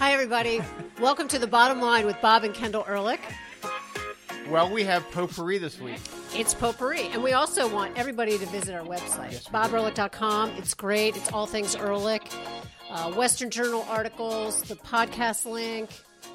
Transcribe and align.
Hi, 0.00 0.14
everybody. 0.14 0.62
Welcome 0.98 1.28
to 1.28 1.38
the 1.38 1.46
bottom 1.46 1.82
line 1.82 2.06
with 2.06 2.18
Bob 2.22 2.42
and 2.42 2.54
Kendall 2.54 2.86
Ehrlich. 2.88 3.20
Well, 4.48 4.72
we 4.72 4.82
have 4.84 5.04
potpourri 5.10 5.58
this 5.58 5.78
week. 5.78 6.00
It's 6.34 6.54
potpourri. 6.54 7.02
And 7.08 7.22
we 7.22 7.34
also 7.34 7.68
want 7.68 7.98
everybody 7.98 8.38
to 8.38 8.46
visit 8.46 8.74
our 8.74 8.80
website, 8.82 9.32
Yes, 9.32 9.46
we 9.46 9.58
bobehrlich.com. 9.58 10.52
It's 10.56 10.72
great. 10.72 11.18
It's 11.18 11.30
all 11.32 11.44
things 11.44 11.76
Ehrlich. 11.76 12.22
Uh, 12.88 13.12
Western 13.12 13.50
Journal 13.50 13.84
articles, 13.90 14.62
the 14.62 14.76
podcast 14.76 15.44
link. 15.44 15.90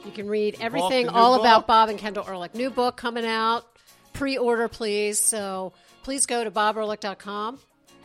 You 0.05 0.11
can 0.11 0.27
read 0.27 0.57
everything 0.61 1.09
all 1.09 1.33
about. 1.33 1.65
Bob 1.65 1.89
and 1.89 1.97
Kendall 1.97 2.25
Ehrlich. 2.27 2.53
New 2.53 2.69
book 2.69 2.97
coming 2.97 3.25
out. 3.25 3.65
Pre 4.13 4.37
order, 4.37 4.67
please. 4.67 5.19
So 5.19 5.73
please 6.03 6.27
go 6.27 6.43
to 6.43 6.51
bobehrlich.com 6.51 7.57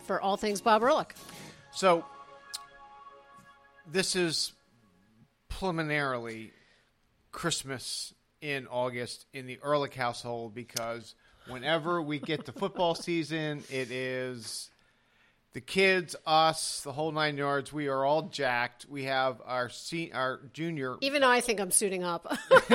for 0.06 0.22
all 0.22 0.38
things 0.38 0.62
Bob 0.62 0.80
Ehrlich. 0.80 1.12
So, 1.70 2.06
this 3.86 4.16
is 4.16 4.54
preliminarily 5.60 6.50
Christmas 7.32 8.14
in 8.40 8.66
August 8.68 9.26
in 9.34 9.46
the 9.46 9.58
Ehrlich 9.62 9.94
household 9.94 10.54
because 10.54 11.14
whenever 11.48 12.00
we 12.00 12.18
get 12.18 12.46
to 12.46 12.52
football 12.52 12.94
season, 12.94 13.62
it 13.70 13.90
is 13.90 14.70
the 15.52 15.60
kids, 15.60 16.16
us, 16.24 16.80
the 16.80 16.92
whole 16.92 17.12
nine 17.12 17.36
yards. 17.36 17.74
We 17.74 17.88
are 17.88 18.06
all 18.06 18.22
jacked. 18.22 18.86
We 18.88 19.04
have 19.04 19.42
our 19.44 19.68
se- 19.68 20.12
our 20.14 20.40
junior. 20.54 20.96
Even 21.02 21.22
I 21.22 21.42
think 21.42 21.60
I'm 21.60 21.70
suiting 21.70 22.04
up. 22.04 22.34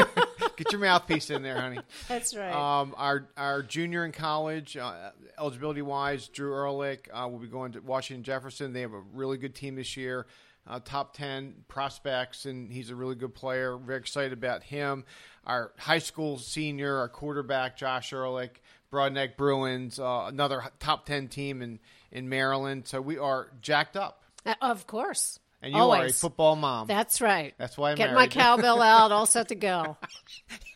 Get 0.55 0.71
your 0.71 0.81
mouthpiece 0.81 1.31
in 1.31 1.41
there, 1.41 1.59
honey. 1.59 1.79
That's 2.07 2.35
right. 2.35 2.53
Um, 2.53 2.93
our 2.97 3.27
our 3.35 3.63
junior 3.63 4.05
in 4.05 4.11
college, 4.11 4.77
uh, 4.77 5.09
eligibility 5.39 5.81
wise, 5.81 6.27
Drew 6.27 6.53
Ehrlich 6.53 7.09
uh, 7.11 7.27
will 7.31 7.39
be 7.39 7.47
going 7.47 7.71
to 7.71 7.79
Washington 7.79 8.23
Jefferson. 8.23 8.73
They 8.73 8.81
have 8.81 8.93
a 8.93 9.01
really 9.13 9.39
good 9.39 9.55
team 9.55 9.75
this 9.75 9.97
year, 9.97 10.27
uh, 10.67 10.79
top 10.83 11.15
ten 11.15 11.63
prospects, 11.67 12.45
and 12.45 12.71
he's 12.71 12.89
a 12.89 12.95
really 12.95 13.15
good 13.15 13.33
player. 13.35 13.77
Very 13.77 13.99
excited 13.99 14.33
about 14.33 14.63
him. 14.63 15.05
Our 15.45 15.71
high 15.77 15.99
school 15.99 16.37
senior, 16.37 16.97
our 16.97 17.09
quarterback 17.09 17.77
Josh 17.77 18.11
Ehrlich, 18.11 18.61
Broadneck 18.91 19.37
Bruins, 19.37 19.99
uh, 19.99 20.25
another 20.27 20.63
top 20.79 21.05
ten 21.05 21.27
team 21.27 21.61
in 21.61 21.79
in 22.11 22.29
Maryland. 22.29 22.87
So 22.87 23.01
we 23.01 23.17
are 23.17 23.49
jacked 23.61 23.97
up, 23.97 24.23
Uh, 24.45 24.55
of 24.61 24.87
course. 24.87 25.39
And 25.65 25.73
you 25.73 25.79
are 25.79 25.81
a 25.81 25.97
Always. 25.97 26.19
football 26.19 26.55
mom. 26.55 26.85
That's 26.85 27.19
right. 27.21 27.55
That's 27.57 27.75
why 27.75 27.91
I 27.91 27.95
Get 27.95 28.09
my 28.11 28.17
married 28.17 28.31
cowbell 28.31 28.83
out, 28.83 29.11
all 29.11 29.25
set 29.25 29.47
to 29.47 29.55
go. 29.55 29.97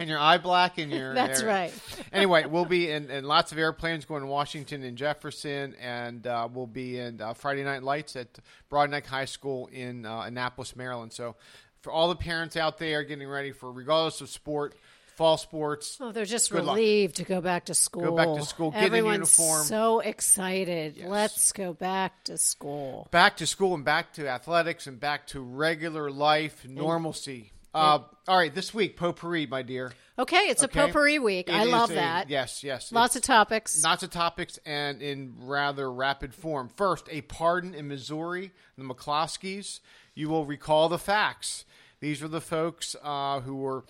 and 0.00 0.08
your 0.08 0.18
eye 0.18 0.38
black 0.38 0.76
and 0.78 0.90
your 0.90 1.14
That's 1.14 1.40
hair. 1.40 1.48
right. 1.48 1.72
anyway, 2.12 2.44
we'll 2.44 2.64
be 2.64 2.90
in, 2.90 3.10
in 3.10 3.24
lots 3.24 3.52
of 3.52 3.58
airplanes 3.58 4.04
going 4.04 4.22
to 4.22 4.26
Washington 4.26 4.82
and 4.82 4.98
Jefferson, 4.98 5.76
and 5.80 6.26
uh, 6.26 6.48
we'll 6.52 6.66
be 6.66 6.98
in 6.98 7.20
uh, 7.20 7.32
Friday 7.34 7.62
Night 7.62 7.84
Lights 7.84 8.16
at 8.16 8.26
Broadneck 8.70 9.06
High 9.06 9.26
School 9.26 9.68
in 9.68 10.04
uh, 10.04 10.22
Annapolis, 10.22 10.74
Maryland. 10.74 11.12
So, 11.12 11.36
for 11.80 11.92
all 11.92 12.08
the 12.08 12.16
parents 12.16 12.56
out 12.56 12.78
there 12.78 13.04
getting 13.04 13.28
ready 13.28 13.52
for, 13.52 13.70
regardless 13.70 14.20
of 14.20 14.28
sport, 14.30 14.74
fall 15.16 15.36
sports, 15.36 15.98
Oh, 16.00 16.12
they're 16.12 16.24
just 16.24 16.50
Good 16.50 16.64
luck. 16.64 16.76
relieved 16.76 17.16
to 17.16 17.24
go 17.24 17.40
back 17.40 17.66
to 17.66 17.74
school. 17.74 18.02
Go 18.02 18.16
back 18.16 18.28
to 18.40 18.44
school, 18.44 18.70
get 18.70 18.78
in 18.80 18.84
Everyone's 18.86 19.38
uniform. 19.38 19.64
so 19.64 20.00
excited. 20.00 20.96
Yes. 20.96 21.08
Let's 21.08 21.52
go 21.52 21.72
back 21.72 22.24
to 22.24 22.36
school. 22.38 23.08
back 23.10 23.36
to 23.38 23.46
school 23.46 23.74
and 23.74 23.84
back 23.84 24.12
to 24.14 24.28
athletics 24.28 24.86
and 24.86 24.98
back 24.98 25.26
to 25.28 25.40
regular 25.40 26.10
life, 26.10 26.66
normalcy. 26.68 27.52
Uh, 27.74 27.98
all 28.28 28.38
right, 28.38 28.54
this 28.54 28.72
week, 28.72 28.96
potpourri, 28.96 29.46
my 29.46 29.62
dear. 29.62 29.92
Okay, 30.16 30.36
it's 30.48 30.62
Okay? 30.62 30.80
a 30.80 30.84
potpourri 30.86 31.18
week. 31.18 31.48
It 31.48 31.54
I 31.56 31.64
love 31.64 31.90
a- 31.90 31.94
that. 31.94 32.30
Yes, 32.30 32.62
yes. 32.62 32.92
Lots 32.92 33.16
of 33.16 33.22
topics. 33.22 33.82
Lots 33.82 34.04
of 34.04 34.10
topics 34.10 34.60
and 34.64 35.02
in 35.02 35.34
rather 35.38 35.90
rapid 35.90 36.34
form. 36.36 36.68
First, 36.76 37.08
a 37.10 37.22
pardon 37.22 37.74
in 37.74 37.88
Missouri, 37.88 38.52
the 38.78 38.84
McCloskeys. 38.84 39.80
You 40.14 40.28
will 40.28 40.46
recall 40.46 40.88
the 40.88 41.00
facts. 41.00 41.64
These 41.98 42.22
were 42.22 42.28
the 42.28 42.40
folks 42.40 42.94
uh, 43.02 43.40
who 43.40 43.56
were 43.56 43.84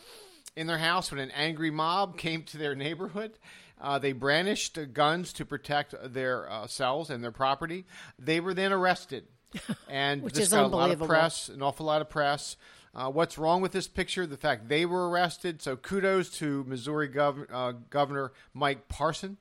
in 0.57 0.67
their 0.67 0.79
house 0.79 1.11
when 1.11 1.21
an 1.21 1.31
angry 1.33 1.71
mob 1.71 2.17
came 2.19 2.43
to 2.45 2.59
their 2.59 2.75
neighborhood. 2.75 3.39
Uh, 3.81 3.99
they 3.99 4.13
brandished 4.13 4.79
guns 4.93 5.33
to 5.35 5.45
protect 5.45 5.95
their 6.13 6.51
uh, 6.51 6.67
selves 6.67 7.11
and 7.11 7.23
their 7.23 7.33
property. 7.33 7.85
They 8.19 8.41
were 8.41 8.55
then 8.55 8.73
arrested, 8.73 9.25
and 9.89 10.23
Which 10.23 10.35
this 10.35 10.45
is 10.45 10.53
got 10.53 10.65
a 10.65 10.69
lot 10.69 10.91
of 10.91 11.01
press, 11.01 11.49
an 11.49 11.61
awful 11.61 11.87
lot 11.87 12.01
of 12.01 12.09
press. 12.09 12.57
Uh, 12.95 13.11
what's 13.11 13.37
wrong 13.37 13.61
with 13.61 13.73
this 13.73 13.89
picture? 13.89 14.25
The 14.27 14.37
fact 14.37 14.69
they 14.69 14.87
were 14.87 15.11
arrested. 15.11 15.61
So 15.61 15.77
kudos 15.77 16.31
to 16.39 16.65
Missouri 16.65 17.09
Gov- 17.09 17.47
uh, 17.53 17.73
Governor 17.91 18.33
Mike 18.55 18.87
Parson 18.89 19.37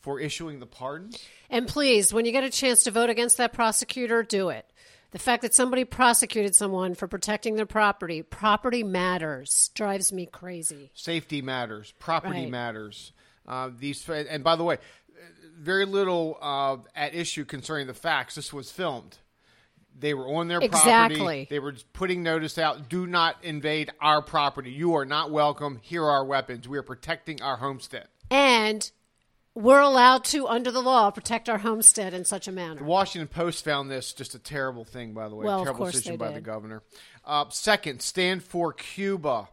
for 0.00 0.20
issuing 0.20 0.60
the 0.60 0.66
pardon. 0.66 1.10
and 1.50 1.66
please, 1.66 2.12
when 2.12 2.24
you 2.24 2.32
get 2.32 2.44
a 2.44 2.50
chance 2.50 2.84
to 2.84 2.90
vote 2.90 3.10
against 3.10 3.36
that 3.38 3.52
prosecutor, 3.52 4.22
do 4.22 4.48
it. 4.50 4.71
The 5.12 5.18
fact 5.18 5.42
that 5.42 5.54
somebody 5.54 5.84
prosecuted 5.84 6.54
someone 6.54 6.94
for 6.94 7.06
protecting 7.06 7.56
their 7.56 7.66
property, 7.66 8.22
property 8.22 8.82
matters, 8.82 9.70
drives 9.74 10.10
me 10.12 10.26
crazy. 10.26 10.90
Safety 10.94 11.42
matters. 11.42 11.92
Property 11.98 12.40
Right. 12.42 12.50
matters. 12.50 13.12
Uh, 13.46 13.70
these 13.78 14.08
and 14.08 14.42
by 14.42 14.56
the 14.56 14.64
way, 14.64 14.78
very 15.54 15.84
little 15.84 16.38
uh, 16.40 16.76
at 16.96 17.14
issue 17.14 17.44
concerning 17.44 17.86
the 17.86 17.94
facts. 17.94 18.34
This 18.36 18.52
was 18.52 18.70
filmed. 18.72 19.18
They 19.98 20.14
were 20.14 20.26
on 20.34 20.48
their 20.48 20.60
Exactly. 20.60 21.16
property. 21.18 21.46
They 21.50 21.58
were 21.58 21.74
putting 21.92 22.22
notice 22.22 22.56
out: 22.56 22.88
"Do 22.88 23.06
not 23.06 23.36
invade 23.44 23.90
our 24.00 24.22
property. 24.22 24.70
You 24.70 24.94
are 24.96 25.04
not 25.04 25.30
welcome. 25.30 25.78
Here 25.82 26.02
are 26.02 26.10
our 26.10 26.24
weapons. 26.24 26.66
We 26.66 26.78
are 26.78 26.82
protecting 26.82 27.42
our 27.42 27.58
homestead." 27.58 28.08
And 28.30 28.90
we're 29.54 29.80
allowed 29.80 30.24
to, 30.24 30.48
under 30.48 30.70
the 30.70 30.80
law, 30.80 31.10
protect 31.10 31.48
our 31.48 31.58
homestead 31.58 32.14
in 32.14 32.24
such 32.24 32.48
a 32.48 32.52
manner. 32.52 32.76
The 32.76 32.84
Washington 32.84 33.28
Post 33.28 33.64
found 33.64 33.90
this 33.90 34.12
just 34.12 34.34
a 34.34 34.38
terrible 34.38 34.84
thing, 34.84 35.12
by 35.12 35.28
the 35.28 35.34
way. 35.34 35.46
Well, 35.46 35.60
of 35.60 35.64
terrible 35.64 35.78
course 35.78 35.92
decision 35.92 36.16
by 36.16 36.32
the 36.32 36.40
governor. 36.40 36.82
Uh, 37.24 37.44
second, 37.50 38.00
stand 38.00 38.42
for 38.42 38.72
Cuba. 38.72 39.48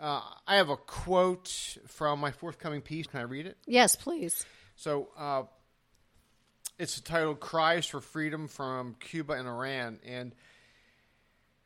Uh, 0.00 0.20
I 0.46 0.56
have 0.56 0.68
a 0.68 0.76
quote 0.76 1.76
from 1.86 2.20
my 2.20 2.30
forthcoming 2.30 2.80
piece. 2.82 3.06
Can 3.06 3.20
I 3.20 3.24
read 3.24 3.46
it? 3.46 3.56
Yes, 3.66 3.96
please. 3.96 4.44
So 4.76 5.08
uh, 5.18 5.42
it's 6.78 7.00
titled 7.00 7.40
"Cries 7.40 7.86
for 7.86 8.00
Freedom 8.00 8.48
from 8.48 8.94
Cuba 9.00 9.34
and 9.34 9.46
Iran," 9.46 9.98
and 10.04 10.34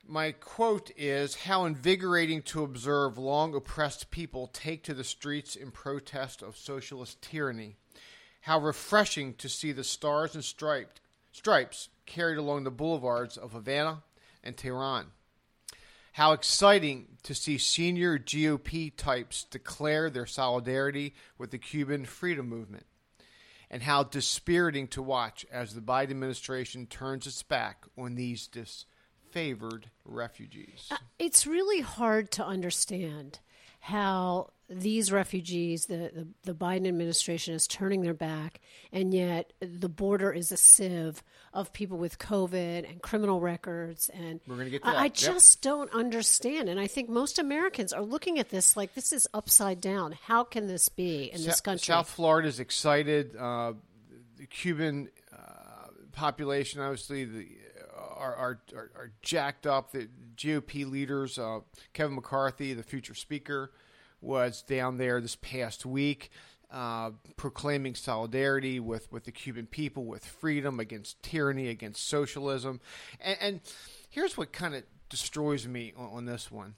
my 0.08 0.32
quote 0.32 0.90
is 0.96 1.34
How 1.34 1.64
invigorating 1.64 2.42
to 2.42 2.62
observe 2.62 3.18
long 3.18 3.54
oppressed 3.54 4.10
people 4.10 4.48
take 4.48 4.82
to 4.84 4.94
the 4.94 5.04
streets 5.04 5.56
in 5.56 5.70
protest 5.70 6.42
of 6.42 6.56
socialist 6.56 7.20
tyranny. 7.22 7.76
How 8.42 8.60
refreshing 8.60 9.34
to 9.34 9.48
see 9.48 9.72
the 9.72 9.84
stars 9.84 10.34
and 10.34 10.44
striped, 10.44 11.00
stripes 11.32 11.88
carried 12.06 12.38
along 12.38 12.64
the 12.64 12.70
boulevards 12.70 13.36
of 13.36 13.52
Havana 13.52 14.02
and 14.44 14.56
Tehran. 14.56 15.06
How 16.12 16.32
exciting 16.32 17.18
to 17.24 17.34
see 17.34 17.58
senior 17.58 18.18
GOP 18.18 18.96
types 18.96 19.44
declare 19.44 20.08
their 20.08 20.26
solidarity 20.26 21.14
with 21.36 21.50
the 21.50 21.58
Cuban 21.58 22.04
freedom 22.06 22.48
movement. 22.48 22.86
And 23.68 23.82
how 23.82 24.04
dispiriting 24.04 24.86
to 24.88 25.02
watch 25.02 25.44
as 25.50 25.74
the 25.74 25.80
Biden 25.80 26.12
administration 26.12 26.86
turns 26.86 27.26
its 27.26 27.42
back 27.42 27.84
on 27.98 28.14
these 28.14 28.46
disfavored 29.36 29.84
refugees. 30.04 30.90
It's 31.18 31.46
really 31.46 31.80
hard 31.80 32.30
to 32.32 32.44
understand 32.44 33.40
how 33.80 34.50
these 34.68 35.12
refugees, 35.12 35.86
the, 35.86 36.10
the, 36.12 36.26
the 36.42 36.54
Biden 36.54 36.88
administration 36.88 37.54
is 37.54 37.68
turning 37.68 38.02
their 38.02 38.14
back, 38.14 38.60
and 38.92 39.14
yet 39.14 39.52
the 39.60 39.88
border 39.88 40.32
is 40.32 40.50
a 40.50 40.56
sieve 40.56 41.22
of 41.52 41.72
people 41.72 41.96
with 41.96 42.18
COVID 42.18 42.90
and 42.90 43.00
criminal 43.00 43.40
records. 43.40 44.08
And 44.08 44.40
We're 44.46 44.56
gonna 44.56 44.70
get 44.70 44.82
to 44.82 44.88
I, 44.88 44.92
that. 44.92 44.98
I 44.98 45.04
Yep. 45.04 45.14
just 45.14 45.62
don't 45.62 45.92
understand. 45.94 46.68
And 46.68 46.80
I 46.80 46.88
think 46.88 47.08
most 47.08 47.38
Americans 47.38 47.92
are 47.92 48.02
looking 48.02 48.40
at 48.40 48.48
this 48.48 48.76
like 48.76 48.94
this 48.94 49.12
is 49.12 49.28
upside 49.32 49.80
down. 49.80 50.12
How 50.12 50.42
can 50.42 50.66
this 50.66 50.88
be 50.88 51.30
in 51.32 51.44
this 51.44 51.60
country? 51.60 51.84
South 51.84 52.08
Florida 52.08 52.48
is 52.48 52.58
excited. 52.58 53.36
Uh, 53.36 53.74
the 54.36 54.46
Cuban 54.46 55.10
uh, 55.32 55.36
population, 56.10 56.80
obviously, 56.80 57.24
the, 57.24 57.46
are, 58.16 58.34
are, 58.34 58.60
are, 58.74 59.12
jacked 59.22 59.66
up. 59.66 59.92
The 59.92 60.08
GOP 60.36 60.88
leaders, 60.90 61.38
uh, 61.38 61.60
Kevin 61.92 62.16
McCarthy, 62.16 62.74
the 62.74 62.82
future 62.82 63.14
speaker, 63.14 63.72
was 64.20 64.62
down 64.62 64.98
there 64.98 65.20
this 65.20 65.36
past 65.36 65.86
week. 65.86 66.30
Uh, 66.68 67.10
proclaiming 67.36 67.94
solidarity 67.94 68.80
with, 68.80 69.10
with 69.12 69.24
the 69.24 69.30
Cuban 69.30 69.66
people, 69.66 70.04
with 70.04 70.24
freedom 70.24 70.80
against 70.80 71.22
tyranny, 71.22 71.68
against 71.68 72.08
socialism, 72.08 72.80
and, 73.20 73.38
and 73.40 73.60
here's 74.10 74.36
what 74.36 74.52
kind 74.52 74.74
of 74.74 74.82
destroys 75.08 75.68
me 75.68 75.92
on, 75.96 76.08
on 76.08 76.24
this 76.24 76.50
one: 76.50 76.74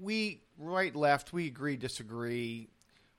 we 0.00 0.40
right 0.58 0.96
left 0.96 1.34
we 1.34 1.46
agree 1.46 1.76
disagree 1.76 2.70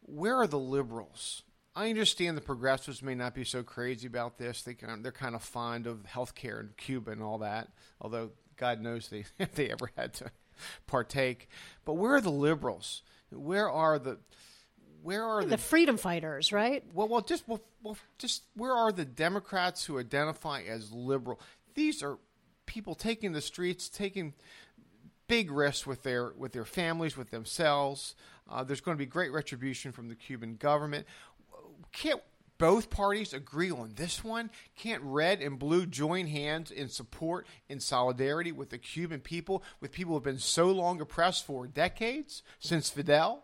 where 0.01 0.37
are 0.37 0.47
the 0.47 0.57
liberals 0.57 1.43
i 1.77 1.89
understand 1.89 2.35
the 2.35 2.41
progressives 2.41 3.01
may 3.01 3.15
not 3.15 3.33
be 3.33 3.43
so 3.43 3.63
crazy 3.63 4.07
about 4.07 4.37
this 4.37 4.61
they 4.63 4.73
kind 4.73 5.03
they're 5.03 5.11
kind 5.11 5.35
of 5.35 5.41
fond 5.41 5.87
of 5.87 6.05
health 6.05 6.35
care 6.35 6.59
in 6.59 6.69
cuba 6.77 7.11
and 7.11 7.23
all 7.23 7.37
that 7.37 7.69
although 8.01 8.31
god 8.57 8.81
knows 8.81 9.07
they 9.09 9.23
if 9.39 9.53
they 9.55 9.69
ever 9.69 9.89
had 9.95 10.13
to 10.13 10.29
partake 10.87 11.47
but 11.85 11.93
where 11.93 12.15
are 12.15 12.21
the 12.21 12.29
liberals 12.29 13.03
where 13.31 13.69
are 13.69 13.99
the 13.99 14.17
where 15.07 15.23
are 15.23 15.45
the 15.45 15.57
freedom 15.57 15.97
fighters, 15.97 16.51
right? 16.51 16.83
well, 16.93 17.07
well, 17.07 17.21
just 17.21 17.47
well, 17.47 17.61
well, 17.81 17.97
just 18.17 18.43
where 18.55 18.73
are 18.73 18.91
the 18.91 19.05
Democrats 19.05 19.85
who 19.85 19.99
identify 19.99 20.63
as 20.63 20.91
liberal? 20.91 21.39
These 21.75 22.03
are 22.03 22.17
people 22.65 22.93
taking 22.93 23.31
the 23.31 23.39
streets, 23.39 23.87
taking 23.87 24.33
big 25.27 25.51
risks 25.51 25.87
with 25.87 26.03
their 26.03 26.33
with 26.37 26.51
their 26.51 26.65
families, 26.65 27.15
with 27.15 27.31
themselves. 27.31 28.15
Uh, 28.49 28.63
there's 28.63 28.81
going 28.81 28.97
to 28.97 28.99
be 28.99 29.05
great 29.05 29.31
retribution 29.31 29.91
from 29.91 30.09
the 30.09 30.15
Cuban 30.15 30.55
government. 30.55 31.05
Can't 31.91 32.21
both 32.57 32.89
parties 32.89 33.33
agree 33.33 33.69
on 33.71 33.93
this 33.95 34.23
one? 34.23 34.49
Can't 34.75 35.03
red 35.03 35.41
and 35.41 35.59
blue 35.59 35.85
join 35.85 36.27
hands 36.27 36.71
in 36.71 36.89
support, 36.89 37.45
in 37.69 37.79
solidarity 37.79 38.51
with 38.51 38.69
the 38.71 38.77
Cuban 38.79 39.19
people, 39.19 39.63
with 39.79 39.91
people 39.91 40.11
who 40.13 40.17
have 40.17 40.23
been 40.23 40.39
so 40.39 40.67
long 40.71 40.99
oppressed 41.01 41.45
for 41.45 41.67
decades 41.67 42.41
since 42.59 42.89
Fidel? 42.89 43.43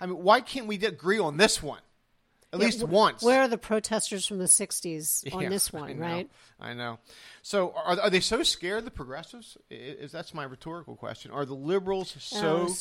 I 0.00 0.06
mean, 0.06 0.22
why 0.22 0.40
can't 0.40 0.66
we 0.66 0.76
agree 0.76 1.18
on 1.18 1.36
this 1.36 1.62
one? 1.62 1.80
At 2.52 2.60
Yeah, 2.60 2.66
least 2.66 2.84
once. 2.84 3.22
Where 3.24 3.40
are 3.42 3.48
the 3.48 3.58
protesters 3.58 4.26
from 4.26 4.38
the 4.38 4.44
60s 4.44 5.34
on 5.34 5.42
Yeah, 5.42 5.48
this 5.48 5.70
I 5.74 5.78
one, 5.80 5.98
know, 5.98 6.06
right? 6.06 6.30
I 6.60 6.74
know. 6.74 6.98
So, 7.42 7.72
are, 7.72 7.98
are 7.98 8.10
they 8.10 8.20
so 8.20 8.44
scared 8.44 8.84
the 8.84 8.92
progressives? 8.92 9.56
I- 9.72 9.74
Is 9.74 10.12
that's 10.12 10.32
my 10.32 10.44
rhetorical 10.44 10.94
question? 10.94 11.32
Are 11.32 11.44
the 11.44 11.54
liberals 11.54 12.14
oh, 12.16 12.20
so 12.20 12.56
Oh, 12.62 12.66
scared. 12.68 12.76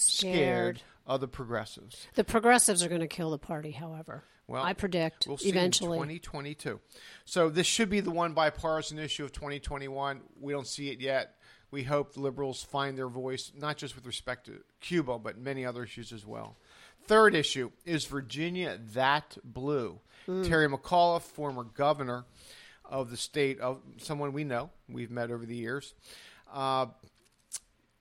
scared. 0.77 0.81
of 1.07 1.21
the 1.21 1.27
progressives? 1.27 2.05
The 2.13 2.23
progressives 2.23 2.83
are 2.83 2.89
going 2.89 3.01
to 3.01 3.07
kill 3.07 3.31
the 3.31 3.39
party, 3.39 3.71
however. 3.71 4.23
Well, 4.48 4.63
I 4.63 4.74
predict 4.74 5.28
We'll 5.28 5.38
see 5.38 5.50
eventually. 5.50 5.98
in 5.98 6.04
2022. 6.19 6.80
So 7.25 7.50
this 7.50 7.66
should 7.66 7.90
be 7.90 8.01
the 8.01 8.12
one 8.12 8.34
bipartisan 8.34 9.00
issue 9.00 9.24
of 9.24 9.31
2021. 9.31 10.22
We 10.40 10.54
don't 10.54 10.68
see 10.68 10.90
it 10.90 11.00
yet. 11.00 11.36
We 11.72 11.84
hope 11.84 12.13
the 12.13 12.19
liberals 12.19 12.62
find 12.62 12.98
their 12.98 13.07
voice, 13.07 13.51
not 13.57 13.78
just 13.78 13.95
with 13.95 14.06
respect 14.06 14.45
to 14.45 14.63
Cuba, 14.81 15.18
but 15.18 15.38
many 15.40 15.66
other 15.66 15.84
issues 15.84 16.12
as 16.12 16.25
well. 16.25 16.57
Third 17.06 17.34
issue 17.36 17.72
is 17.86 18.06
Virginia 18.06 18.80
that 18.94 19.38
blue? 19.44 20.00
Hmm. 20.25 20.44
Terry 20.44 20.69
McAuliffe, 20.69 21.24
former 21.24 21.63
governor 21.63 22.25
of 22.86 23.10
the 23.10 23.18
state 23.18 23.60
of 23.60 23.81
someone 23.98 24.34
we 24.34 24.44
know, 24.44 24.69
we've 24.88 25.10
met 25.12 25.31
over 25.31 25.46
the 25.46 25.56
years. 25.56 25.94
Uh, 26.54 26.88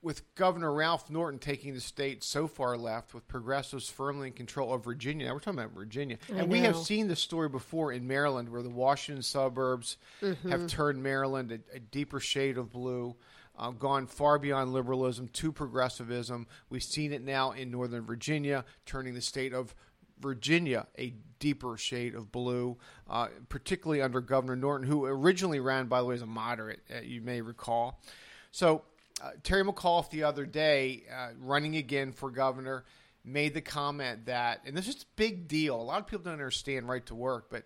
with 0.02 0.34
Governor 0.34 0.72
Ralph 0.72 1.08
Northam 1.08 1.38
taking 1.38 1.74
the 1.74 1.80
state 1.80 2.24
so 2.24 2.48
far 2.48 2.76
left, 2.76 3.14
with 3.14 3.26
progressives 3.28 3.88
firmly 3.88 4.26
in 4.28 4.32
control 4.32 4.74
of 4.74 4.84
Virginia. 4.84 5.26
Now 5.26 5.34
we're 5.34 5.38
talking 5.40 5.60
about 5.60 5.72
Virginia, 5.72 6.18
I 6.34 6.40
and 6.40 6.50
we 6.50 6.58
have 6.60 6.76
seen 6.76 7.06
this 7.06 7.20
story 7.20 7.48
before 7.48 7.92
in 7.92 8.06
Maryland, 8.06 8.48
where 8.48 8.62
the 8.62 8.68
Washington 8.70 9.22
suburbs 9.22 9.96
Mm-hmm. 10.20 10.50
have 10.50 10.66
turned 10.66 11.02
Maryland 11.02 11.52
a, 11.52 11.76
a 11.76 11.78
deeper 11.78 12.18
shade 12.20 12.58
of 12.58 12.70
blue, 12.72 13.14
uh, 13.58 13.70
gone 13.70 14.06
far 14.06 14.38
beyond 14.38 14.72
liberalism 14.72 15.28
to 15.28 15.52
progressivism. 15.52 16.46
We've 16.68 16.82
seen 16.82 17.12
it 17.12 17.22
now 17.22 17.52
in 17.52 17.70
Northern 17.70 18.04
Virginia, 18.04 18.64
turning 18.86 19.14
the 19.14 19.20
state 19.20 19.52
of 19.52 19.74
Virginia 20.20 20.86
a 20.98 21.14
deeper 21.38 21.76
shade 21.76 22.14
of 22.14 22.30
blue, 22.30 22.76
uh, 23.10 23.28
particularly 23.48 24.00
under 24.02 24.20
Governor 24.20 24.56
Northam, 24.56 24.88
who 24.88 25.04
originally 25.04 25.60
ran, 25.60 25.86
by 25.86 26.00
the 26.00 26.06
way, 26.06 26.14
as 26.14 26.22
a 26.22 26.26
moderate, 26.26 26.80
uh, 26.94 27.00
you 27.00 27.20
may 27.20 27.40
recall. 27.40 28.00
So 28.52 28.82
uh, 29.22 29.30
Terry 29.42 29.64
McAuliffe 29.64 30.10
the 30.10 30.24
other 30.24 30.44
day, 30.46 31.04
uh, 31.14 31.28
running 31.38 31.76
again 31.76 32.12
for 32.12 32.30
governor, 32.30 32.84
made 33.24 33.54
the 33.54 33.60
comment 33.60 34.26
that, 34.26 34.62
and 34.66 34.76
this 34.76 34.88
is 34.88 35.02
a 35.02 35.06
big 35.16 35.46
deal. 35.46 35.80
A 35.80 35.82
lot 35.82 36.00
of 36.00 36.06
people 36.06 36.24
don't 36.24 36.32
understand 36.34 36.88
right 36.88 37.04
to 37.06 37.14
work, 37.14 37.46
but 37.50 37.62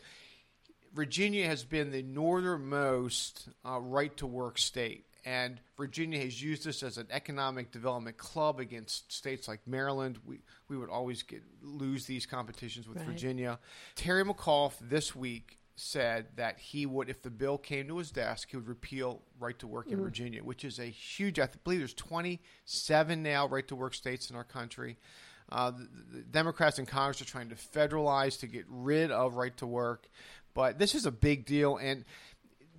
Virginia 0.95 1.47
has 1.47 1.65
been 1.65 1.91
the 1.91 2.03
northernmost 2.03 3.49
uh, 3.65 3.81
right 3.81 4.17
to 4.19 4.27
work 4.27 4.59
state. 4.59 5.05
And 5.25 5.61
Virginia 5.77 6.21
has 6.21 6.41
used 6.41 6.65
this 6.65 6.85
as 6.85 6.99
an 6.99 7.09
economic 7.11 7.73
development 7.73 8.17
club 8.17 8.61
against 8.61 9.13
states 9.13 9.49
like 9.49 9.61
Maryland. 9.67 10.19
We, 10.25 10.39
we 10.69 10.77
would 10.77 10.89
always 10.89 11.25
get, 11.25 11.43
lose 11.63 12.07
these 12.07 12.27
competitions 12.27 12.87
with 12.87 12.99
Right. 12.99 13.07
Virginia. 13.07 13.59
Terry 13.97 14.25
McAuliffe 14.25 14.79
this 14.81 15.17
week 15.17 15.59
said 15.77 16.27
that 16.37 16.59
he 16.59 16.87
would, 16.87 17.11
if 17.11 17.23
the 17.23 17.31
bill 17.31 17.59
came 17.59 17.87
to 17.87 17.99
his 17.99 18.11
desk, 18.11 18.49
he 18.51 18.57
would 18.57 18.67
repeal 18.67 19.21
right 19.39 19.59
to 19.59 19.67
work 19.67 19.89
in 19.89 20.01
Virginia, 20.01 20.43
which 20.43 20.65
is 20.65 20.79
a 20.79 20.87
huge. 20.87 21.39
I 21.39 21.49
believe 21.65 21.81
there's 21.81 21.95
27 21.95 23.23
now 23.23 23.47
right 23.47 23.69
to 23.69 23.77
work 23.77 23.95
states 23.95 24.31
in 24.31 24.37
our 24.37 24.45
country. 24.45 24.97
Uh, 25.53 25.71
the, 25.71 25.89
the 26.17 26.23
Democrats 26.23 26.79
in 26.79 26.87
Congress 26.87 27.21
are 27.21 27.27
trying 27.27 27.51
to 27.51 27.55
federalize 27.55 28.41
to 28.41 28.47
get 28.47 28.65
rid 28.69 29.11
of 29.11 29.37
right 29.37 29.57
to 29.59 29.67
work, 29.67 30.09
but 30.55 30.79
this 30.79 30.95
is 30.95 31.05
a 31.05 31.13
big 31.13 31.45
deal. 31.45 31.77
And 31.77 32.05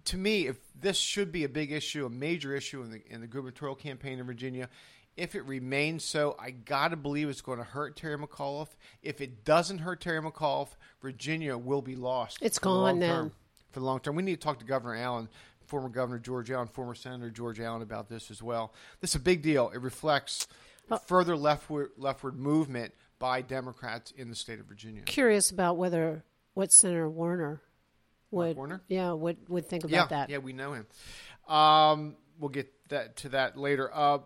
to 0.05 0.17
me, 0.17 0.47
if 0.47 0.57
this 0.73 0.97
should 0.97 1.31
be 1.31 1.43
a 1.43 1.49
big 1.49 1.71
issue, 1.71 2.05
a 2.05 2.09
major 2.09 2.55
issue 2.55 2.81
in 2.81 2.89
the 2.91 3.01
in 3.07 3.21
the 3.21 3.27
gubernatorial 3.27 3.75
campaign 3.75 4.19
in 4.19 4.25
Virginia, 4.25 4.69
if 5.17 5.33
it 5.35 5.41
remains 5.45 6.03
so, 6.03 6.35
I 6.39 6.51
got 6.51 6.89
to 6.89 6.95
believe 6.95 7.27
it's 7.27 7.41
going 7.41 7.57
to 7.57 7.63
hurt 7.63 7.95
Terry 7.95 8.17
McAuliffe. 8.17 8.75
If 9.01 9.19
it 9.19 9.43
doesn't 9.43 9.79
hurt 9.79 9.99
Terry 9.99 10.21
McAuliffe, 10.21 10.75
Virginia 11.01 11.57
will 11.57 11.81
be 11.81 11.95
lost. 11.95 12.37
It's 12.41 12.59
gone 12.59 12.99
then. 12.99 13.09
term. 13.09 13.31
For 13.71 13.79
the 13.79 13.85
long 13.85 13.99
term, 13.99 14.15
we 14.15 14.23
need 14.23 14.39
to 14.39 14.45
talk 14.45 14.59
to 14.59 14.65
Governor 14.65 14.95
Allen, 14.95 15.27
former 15.65 15.89
Governor 15.89 16.19
George 16.19 16.51
Allen, 16.51 16.67
former 16.67 16.95
Senator 16.95 17.29
George 17.29 17.59
Allen 17.59 17.81
about 17.81 18.07
this 18.07 18.31
as 18.31 18.41
well. 18.41 18.73
This 19.01 19.09
is 19.11 19.15
a 19.15 19.19
big 19.19 19.41
deal. 19.41 19.69
It 19.73 19.81
reflects 19.81 20.47
further 21.05 21.35
leftward 21.35 21.89
leftward 21.97 22.37
movement 22.39 22.93
by 23.19 23.41
Democrats 23.41 24.11
in 24.11 24.29
the 24.29 24.35
state 24.35 24.59
of 24.59 24.67
Virginia. 24.67 25.01
Curious 25.01 25.51
about 25.51 25.77
whether 25.77 26.23
what 26.53 26.71
Senator 26.71 27.09
Warner 27.09 27.61
would, 28.31 28.55
Warner? 28.55 28.81
yeah, 28.87 29.11
would 29.11 29.37
would 29.49 29.67
think 29.67 29.83
about 29.83 29.93
yeah, 29.93 30.05
that. 30.05 30.29
Yeah, 30.29 30.37
we 30.37 30.53
know 30.53 30.73
him. 30.73 30.87
Um, 31.47 32.15
we'll 32.39 32.49
get 32.49 32.71
that 32.89 33.17
to 33.17 33.29
that 33.29 33.57
later. 33.57 33.89
Uh, 33.93 34.19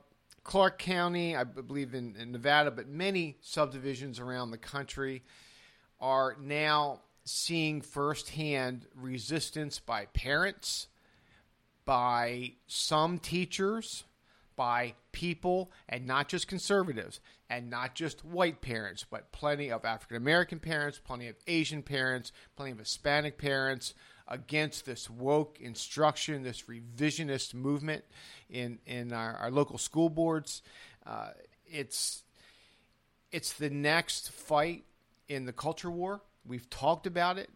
Clark 0.43 0.79
County, 0.79 1.35
I 1.35 1.43
believe 1.43 1.93
in, 1.93 2.15
in 2.17 2.31
Nevada, 2.31 2.71
but 2.71 2.87
many 2.87 3.37
subdivisions 3.41 4.19
around 4.19 4.51
the 4.51 4.57
country 4.57 5.23
are 5.99 6.35
now 6.41 7.01
seeing 7.23 7.81
firsthand 7.81 8.87
resistance 8.95 9.79
by 9.79 10.05
parents, 10.07 10.87
by 11.85 12.53
some 12.67 13.19
teachers, 13.19 14.03
by 14.55 14.93
people, 15.11 15.71
and 15.87 16.07
not 16.07 16.27
just 16.27 16.47
conservatives, 16.47 17.19
and 17.49 17.69
not 17.69 17.93
just 17.93 18.25
white 18.25 18.61
parents, 18.61 19.05
but 19.09 19.31
plenty 19.31 19.71
of 19.71 19.85
African 19.85 20.17
American 20.17 20.59
parents, 20.59 20.99
plenty 21.03 21.27
of 21.27 21.35
Asian 21.47 21.83
parents, 21.83 22.31
plenty 22.55 22.71
of 22.71 22.79
Hispanic 22.79 23.37
parents 23.37 23.93
against 24.31 24.85
this 24.85 25.09
woke 25.09 25.59
instruction, 25.59 26.41
this 26.41 26.63
revisionist 26.63 27.53
movement 27.53 28.03
in 28.49 28.79
in 28.85 29.13
our, 29.13 29.35
our 29.35 29.51
local 29.51 29.77
school 29.77 30.09
boards. 30.09 30.63
Uh, 31.05 31.29
it's 31.67 32.23
it's 33.31 33.53
the 33.53 33.69
next 33.69 34.31
fight 34.31 34.85
in 35.27 35.45
the 35.45 35.53
culture 35.53 35.91
war. 35.91 36.21
We've 36.45 36.69
talked 36.69 37.05
about 37.05 37.37
it. 37.37 37.49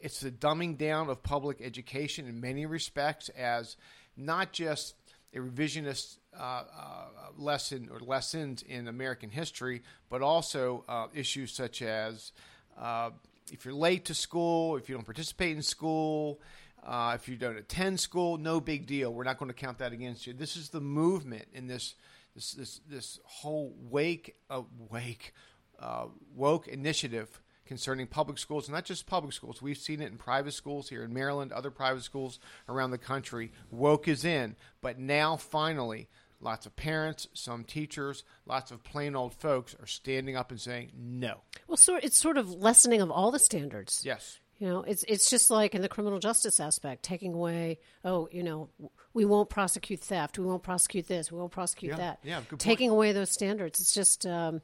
It's 0.00 0.20
the 0.20 0.30
dumbing 0.30 0.78
down 0.78 1.08
of 1.08 1.22
public 1.22 1.60
education 1.60 2.28
in 2.28 2.40
many 2.40 2.66
respects 2.66 3.28
as 3.30 3.76
not 4.16 4.52
just 4.52 4.94
a 5.34 5.38
revisionist 5.38 6.18
uh, 6.38 6.42
uh, 6.42 7.04
lesson 7.36 7.88
or 7.92 8.00
lessons 8.00 8.62
in 8.62 8.88
American 8.88 9.30
history, 9.30 9.82
but 10.08 10.22
also 10.22 10.84
uh, 10.88 11.06
issues 11.14 11.52
such 11.52 11.82
as 11.82 12.32
uh, 12.78 13.10
if 13.52 13.64
you're 13.64 13.74
late 13.74 14.06
to 14.06 14.14
school, 14.14 14.76
if 14.76 14.88
you 14.88 14.94
don't 14.94 15.04
participate 15.04 15.56
in 15.56 15.62
school, 15.62 16.40
uh, 16.84 17.12
if 17.14 17.28
you 17.28 17.36
don't 17.36 17.56
attend 17.56 17.98
school, 17.98 18.38
no 18.38 18.60
big 18.60 18.86
deal. 18.86 19.12
We're 19.12 19.24
not 19.24 19.38
going 19.38 19.50
to 19.50 19.54
count 19.54 19.78
that 19.78 19.92
against 19.92 20.26
you. 20.26 20.32
This 20.32 20.56
is 20.56 20.70
the 20.70 20.80
movement 20.80 21.46
in 21.52 21.66
this 21.66 21.94
this 22.34 22.52
this 22.52 22.80
this 22.88 23.20
whole 23.24 23.74
wake 23.90 24.36
of 24.48 24.66
wake 24.90 25.34
uh, 25.80 26.06
woke 26.34 26.68
initiative 26.68 27.40
concerning 27.66 28.06
public 28.06 28.38
schools, 28.38 28.68
not 28.68 28.84
just 28.84 29.06
public 29.06 29.32
schools. 29.32 29.60
We've 29.60 29.76
seen 29.76 30.00
it 30.00 30.12
in 30.12 30.16
private 30.16 30.52
schools 30.52 30.88
here 30.88 31.02
in 31.02 31.12
Maryland, 31.12 31.50
other 31.50 31.70
private 31.70 32.04
schools 32.04 32.38
around 32.68 32.92
the 32.92 32.98
country. 32.98 33.50
Woke 33.70 34.06
is 34.06 34.24
in, 34.24 34.54
but 34.80 34.98
now 35.00 35.36
finally, 35.36 36.08
lots 36.40 36.66
of 36.66 36.76
parents, 36.76 37.26
some 37.34 37.64
teachers, 37.64 38.24
lots 38.46 38.70
of 38.70 38.82
plain 38.84 39.14
old 39.16 39.34
folks 39.34 39.74
are 39.80 39.86
standing 39.86 40.36
up 40.36 40.50
and 40.50 40.60
saying 40.60 40.92
no. 40.96 41.40
Well, 41.68 41.76
sort 41.76 42.04
it's 42.04 42.16
sort 42.18 42.36
of 42.38 42.50
lessening 42.50 43.00
of 43.00 43.10
all 43.10 43.30
the 43.30 43.38
standards. 43.38 44.02
Yes. 44.04 44.38
You 44.58 44.68
know, 44.68 44.82
it's 44.82 45.04
it's 45.06 45.28
just 45.28 45.50
like 45.50 45.74
in 45.74 45.82
the 45.82 45.88
criminal 45.88 46.18
justice 46.18 46.60
aspect, 46.60 47.02
taking 47.02 47.34
away. 47.34 47.78
Oh, 48.04 48.26
you 48.32 48.42
know, 48.42 48.70
we 49.12 49.24
won't 49.26 49.50
prosecute 49.50 50.00
theft. 50.00 50.38
We 50.38 50.46
won't 50.46 50.62
prosecute 50.62 51.06
this. 51.06 51.30
We 51.30 51.38
won't 51.38 51.52
prosecute 51.52 51.90
Yeah, 51.92 51.96
that. 51.98 52.18
yeah, 52.22 52.40
good 52.40 52.48
point. 52.50 52.60
taking 52.60 52.88
away 52.90 53.12
those 53.12 53.30
standards. 53.30 53.80
It's 53.80 53.92
just 53.92 54.24
um, 54.26 54.62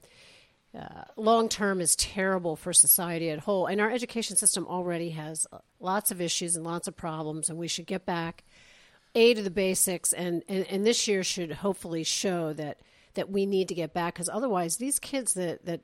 uh, 0.74 1.04
long 1.18 1.50
term 1.50 1.82
is 1.82 1.94
terrible 1.96 2.56
for 2.56 2.72
society 2.72 3.28
at 3.28 3.40
whole. 3.40 3.66
And 3.66 3.82
our 3.82 3.90
education 3.90 4.36
system 4.36 4.66
already 4.66 5.10
has 5.10 5.46
lots 5.78 6.10
of 6.10 6.22
issues 6.22 6.56
and 6.56 6.64
lots 6.64 6.88
of 6.88 6.96
problems. 6.96 7.50
And 7.50 7.58
we 7.58 7.68
should 7.68 7.86
get 7.86 8.06
back 8.06 8.44
a 9.14 9.34
to 9.34 9.42
the 9.42 9.50
basics. 9.50 10.12
And 10.12 10.42
and, 10.48 10.66
and 10.68 10.86
this 10.86 11.06
year 11.08 11.22
should 11.22 11.52
hopefully 11.52 12.04
show 12.04 12.52
that 12.54 12.80
that 13.14 13.30
we 13.30 13.46
need 13.46 13.68
to 13.68 13.74
get 13.74 13.92
back 13.92 14.14
because 14.14 14.28
otherwise, 14.28 14.76
these 14.76 14.98
kids 14.98 15.34
that 15.34 15.64
that 15.66 15.80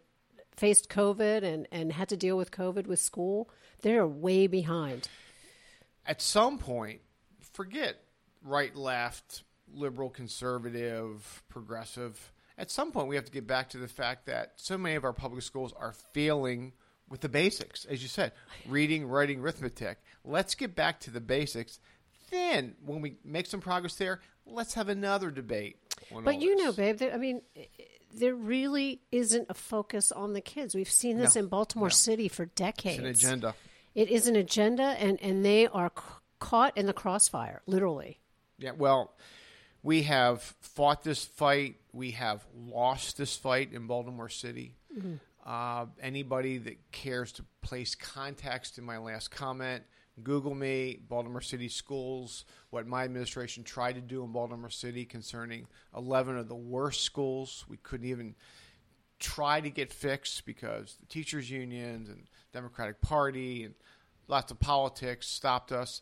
faced 0.56 0.88
COVID 0.88 1.44
and, 1.44 1.68
and 1.70 1.92
had 1.92 2.08
to 2.08 2.16
deal 2.16 2.36
with 2.36 2.50
COVID 2.50 2.86
with 2.86 2.98
school, 2.98 3.48
they're 3.82 4.06
way 4.06 4.46
behind. 4.46 5.08
At 6.04 6.20
some 6.20 6.58
point, 6.58 7.00
forget 7.52 7.96
right, 8.42 8.74
left, 8.74 9.42
liberal, 9.72 10.10
conservative, 10.10 11.42
progressive. 11.48 12.32
At 12.56 12.70
some 12.70 12.90
point, 12.90 13.08
we 13.08 13.14
have 13.14 13.24
to 13.24 13.30
get 13.30 13.46
back 13.46 13.70
to 13.70 13.78
the 13.78 13.88
fact 13.88 14.26
that 14.26 14.54
so 14.56 14.76
many 14.76 14.96
of 14.96 15.04
our 15.04 15.12
public 15.12 15.42
schools 15.42 15.72
are 15.78 15.92
failing 16.12 16.72
with 17.08 17.20
the 17.20 17.28
basics, 17.28 17.84
as 17.84 18.02
you 18.02 18.08
said 18.08 18.32
reading, 18.66 19.06
writing, 19.06 19.40
arithmetic. 19.40 19.98
Let's 20.24 20.54
get 20.54 20.74
back 20.74 21.00
to 21.00 21.10
the 21.10 21.20
basics. 21.20 21.78
Then 22.30 22.74
when 22.84 23.00
we 23.00 23.16
make 23.24 23.46
some 23.46 23.60
progress 23.60 23.94
there, 23.96 24.20
let's 24.46 24.74
have 24.74 24.88
another 24.88 25.30
debate. 25.30 25.76
But 26.24 26.40
you 26.40 26.56
this. 26.56 26.64
know, 26.64 26.72
babe, 26.72 26.98
there, 26.98 27.12
I 27.12 27.16
mean, 27.18 27.42
there 28.14 28.34
really 28.34 29.00
isn't 29.12 29.46
a 29.48 29.54
focus 29.54 30.10
on 30.12 30.32
the 30.32 30.40
kids. 30.40 30.74
We've 30.74 30.90
seen 30.90 31.18
this 31.18 31.34
No, 31.34 31.40
in 31.40 31.46
Baltimore 31.48 31.88
no. 31.88 31.92
City 31.92 32.28
for 32.28 32.46
decades. 32.46 32.98
it's 33.02 33.22
an 33.24 33.28
agenda. 33.30 33.54
It 33.94 34.10
is 34.10 34.26
an 34.28 34.36
agenda, 34.36 34.82
and, 34.84 35.20
and 35.20 35.44
they 35.44 35.66
are 35.66 35.90
c- 35.96 36.02
caught 36.38 36.76
in 36.76 36.86
the 36.86 36.92
crossfire, 36.92 37.62
literally. 37.66 38.20
Yeah, 38.58 38.72
well, 38.76 39.12
we 39.82 40.02
have 40.04 40.42
fought 40.60 41.02
this 41.02 41.24
fight. 41.24 41.76
We 41.92 42.12
have 42.12 42.44
lost 42.54 43.16
this 43.18 43.36
fight 43.36 43.72
in 43.72 43.86
Baltimore 43.86 44.28
City. 44.28 44.74
Uh, 45.44 45.86
anybody 46.00 46.58
that 46.58 46.92
cares 46.92 47.32
to 47.32 47.44
place 47.62 47.94
context 47.94 48.78
in 48.78 48.84
my 48.84 48.98
last 48.98 49.30
comment, 49.30 49.82
Google 50.24 50.54
me, 50.54 50.98
Baltimore 51.08 51.40
City 51.40 51.68
schools, 51.68 52.44
what 52.70 52.86
my 52.86 53.04
administration 53.04 53.64
tried 53.64 53.94
to 53.94 54.00
do 54.00 54.22
in 54.24 54.32
Baltimore 54.32 54.70
City 54.70 55.04
concerning 55.04 55.66
11 55.96 56.36
of 56.36 56.48
the 56.48 56.54
worst 56.54 57.02
schools. 57.02 57.64
We 57.68 57.76
couldn't 57.78 58.06
even 58.06 58.34
try 59.18 59.60
to 59.60 59.70
get 59.70 59.92
fixed 59.92 60.46
because 60.46 60.96
the 61.00 61.06
teachers' 61.06 61.50
unions 61.50 62.08
and 62.08 62.26
Democratic 62.52 63.00
Party 63.00 63.64
and 63.64 63.74
lots 64.28 64.50
of 64.50 64.60
politics 64.60 65.26
stopped 65.26 65.72
us. 65.72 66.00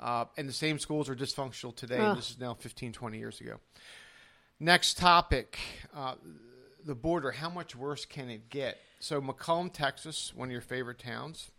Uh, 0.00 0.26
and 0.36 0.48
the 0.48 0.52
same 0.52 0.78
schools 0.78 1.08
are 1.08 1.16
dysfunctional 1.16 1.74
today. 1.74 1.98
This 2.14 2.30
is 2.30 2.38
now 2.38 2.54
15, 2.54 2.92
20 2.92 3.18
years 3.18 3.40
ago. 3.40 3.56
Next 4.60 4.96
topic 4.98 5.58
uh, 5.94 6.14
the 6.84 6.94
border. 6.94 7.30
How 7.30 7.50
much 7.50 7.76
worse 7.76 8.04
can 8.04 8.30
it 8.30 8.48
get? 8.48 8.78
So, 9.00 9.20
McComb, 9.20 9.72
Texas, 9.72 10.32
one 10.34 10.48
of 10.48 10.52
your 10.52 10.60
favorite 10.60 10.98
towns, 10.98 11.50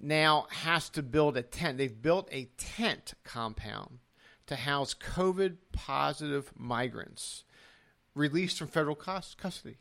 now 0.00 0.46
has 0.50 0.88
to 0.90 1.02
build 1.02 1.36
a 1.36 1.42
tent. 1.42 1.78
They've 1.78 2.02
built 2.02 2.28
a 2.30 2.50
tent 2.56 3.14
compound 3.24 3.98
to 4.46 4.56
house 4.56 4.94
COVID 4.94 5.56
positive 5.72 6.52
migrants 6.56 7.44
released 8.14 8.58
from 8.58 8.68
federal 8.68 8.96
cus- 8.96 9.34
custody. 9.34 9.78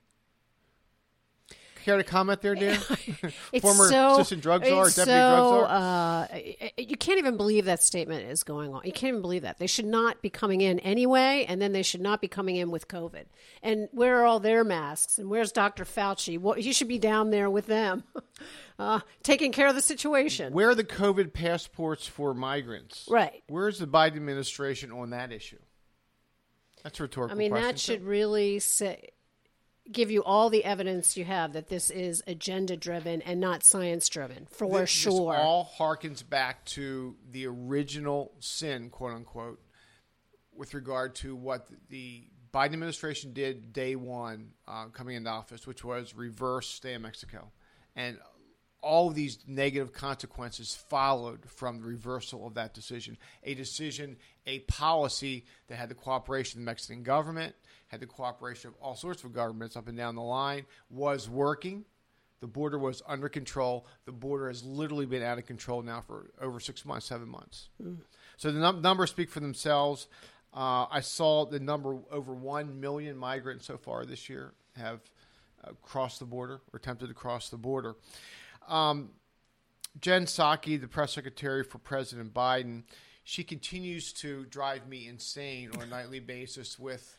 Care 1.84 1.98
to 1.98 2.04
comment 2.04 2.42
there, 2.42 2.56
Dan? 2.56 2.80
It's 3.52 3.62
Former 3.62 3.90
so, 3.90 4.13
assistant 4.13 4.42
drug 4.42 4.66
czar, 4.66 4.86
deputy 4.86 4.92
so, 4.92 5.06
drug 5.06 5.70
czar. 5.70 6.28
Uh, 6.32 6.40
you 6.78 6.96
can't 6.96 7.20
even 7.20 7.36
believe 7.36 7.66
that 7.66 7.84
statement 7.84 8.30
is 8.30 8.44
going 8.44 8.74
on. 8.74 8.82
You 8.86 8.94
can't 8.94 9.10
even 9.10 9.22
believe 9.22 9.42
that. 9.42 9.60
They 9.60 9.68
should 9.68 9.86
not 9.86 10.22
be 10.22 10.30
coming 10.30 10.62
in 10.62 10.80
anyway, 10.80 11.46
and 11.48 11.62
then 11.62 11.74
they 11.74 11.84
should 11.84 12.02
not 12.02 12.22
be 12.22 12.28
coming 12.28 12.56
in 12.56 12.72
with 12.72 12.88
COVID. 12.88 13.25
And 13.62 13.90
where 13.92 14.22
are 14.22 14.25
all 14.25 14.40
their 14.40 14.63
masks? 14.63 15.18
And 15.18 15.30
where's 15.30 15.52
Dr. 15.52 15.84
Fauci? 15.84 16.40
What, 16.40 16.60
he 16.60 16.72
should 16.72 16.88
be 16.88 17.00
down 17.00 17.32
there 17.32 17.50
with 17.50 17.66
them, 17.66 18.04
uh, 18.80 19.02
taking 19.22 19.52
care 19.52 19.68
of 19.68 19.75
the 19.75 19.82
situation. 19.82 20.54
Where 20.54 20.70
are 20.70 20.75
the 20.75 20.86
COVID 20.86 21.34
passports 21.34 22.08
for 22.08 22.34
migrants? 22.34 23.08
Right. 23.10 23.44
Where's 23.48 23.80
the 23.80 23.88
Biden 23.88 24.16
administration 24.16 24.92
on 24.92 25.10
that 25.10 25.32
issue? 25.34 25.60
That's 26.84 27.00
a 27.00 27.04
rhetorical 27.04 27.36
I 27.36 27.40
mean, 27.40 27.52
question. 27.52 27.68
that 27.68 27.80
should 27.80 28.04
really 28.04 28.60
say, 28.60 29.10
give 29.92 30.10
you 30.10 30.24
all 30.24 30.50
the 30.50 30.63
evidence 30.63 31.18
you 31.18 31.25
have 31.25 31.54
that 31.54 31.68
this 31.68 31.90
is 31.90 32.24
agenda 32.25 32.78
driven 32.78 33.22
and 33.22 33.40
not 33.40 33.63
science 33.63 34.08
driven, 34.08 34.46
for 34.46 34.80
This- 34.82 34.90
sure. 34.90 35.34
This 35.34 35.42
all 35.42 35.72
harkens 35.78 36.28
back 36.28 36.63
to 36.66 37.16
the 37.30 37.48
original 37.48 38.34
sin, 38.40 38.90
quote 38.90 39.13
unquote, 39.13 39.62
with 40.56 40.74
regard 40.74 41.16
to 41.16 41.36
what 41.36 41.68
the 41.90 42.28
Biden 42.54 42.74
administration 42.74 43.34
did 43.34 43.74
day 43.74 43.96
one 43.96 44.52
uh, 44.68 44.86
coming 44.86 45.16
into 45.16 45.30
office, 45.30 45.66
which 45.66 45.84
was 45.84 46.13
reverse 46.16 46.70
stay 46.70 46.94
in 46.94 47.02
Mexico. 47.02 47.52
And 47.96 48.20
all 48.84 49.08
of 49.08 49.16
these 49.16 49.40
negative 49.48 49.94
consequences 49.94 50.75
followed 50.75 51.50
from 51.50 51.80
the 51.80 51.88
reversal 51.88 52.46
of 52.46 52.54
that 52.56 52.74
decision. 52.74 53.18
A 53.44 53.56
decision, 53.56 54.18
a 54.46 54.60
policy 54.60 55.46
that 55.68 55.75
had 55.75 55.90
the 55.90 55.96
cooperation 55.96 56.60
of 56.60 56.66
the 56.66 56.70
Mexican 56.70 57.02
government, 57.02 57.56
had 57.88 58.02
the 58.02 58.06
cooperation 58.06 58.68
of 58.68 58.75
all 58.82 58.96
sorts 58.96 59.24
of 59.24 59.34
governments 59.34 59.75
up 59.75 59.88
and 59.88 59.98
down 59.98 60.16
the 60.16 60.22
line, 60.22 60.66
was 60.90 61.30
working. 61.30 61.86
The 62.42 62.48
border 62.48 62.78
was 62.78 63.02
under 63.08 63.30
control. 63.30 63.88
The 64.06 64.12
border 64.12 64.50
has 64.50 64.63
literally 64.63 65.06
been 65.06 65.24
out 65.24 65.38
of 65.38 65.46
control 65.46 65.82
now 65.82 66.02
for 66.02 66.32
over 66.42 66.60
six 66.60 66.84
months, 66.84 67.06
seven 67.06 67.30
months. 67.30 67.70
So 68.36 68.52
the 68.52 68.60
num- 68.60 68.82
numbers 68.82 69.12
speak 69.12 69.30
for 69.30 69.40
themselves. 69.40 70.08
Uh, 70.54 70.86
I 70.92 71.00
saw 71.00 71.46
the 71.46 71.60
number 71.60 71.98
over 72.12 72.34
1 72.34 72.80
million 72.82 73.18
migrants 73.18 73.66
so 73.66 73.78
far 73.78 74.06
this 74.06 74.28
year 74.30 74.54
have 74.75 75.00
uh, 75.63 75.72
crossed 75.82 76.20
the 76.20 76.25
border 76.25 76.56
or 76.74 76.78
attempted 76.78 77.08
to 77.08 77.13
cross 77.13 77.50
the 77.50 77.58
border. 77.58 77.96
Um, 78.67 79.12
Jen 80.00 80.25
Psaki, 80.25 80.79
the 80.79 80.88
press 80.88 81.13
secretary 81.13 81.63
for 81.63 81.77
President 81.77 82.34
Biden, 82.34 82.84
she 83.24 83.43
continues 83.43 84.12
to 84.13 84.46
drive 84.46 84.88
me 84.88 85.08
insane 85.08 85.72
on 85.75 85.82
a 85.82 85.86
nightly 85.86 86.20
basis 86.20 86.77
with 86.77 87.17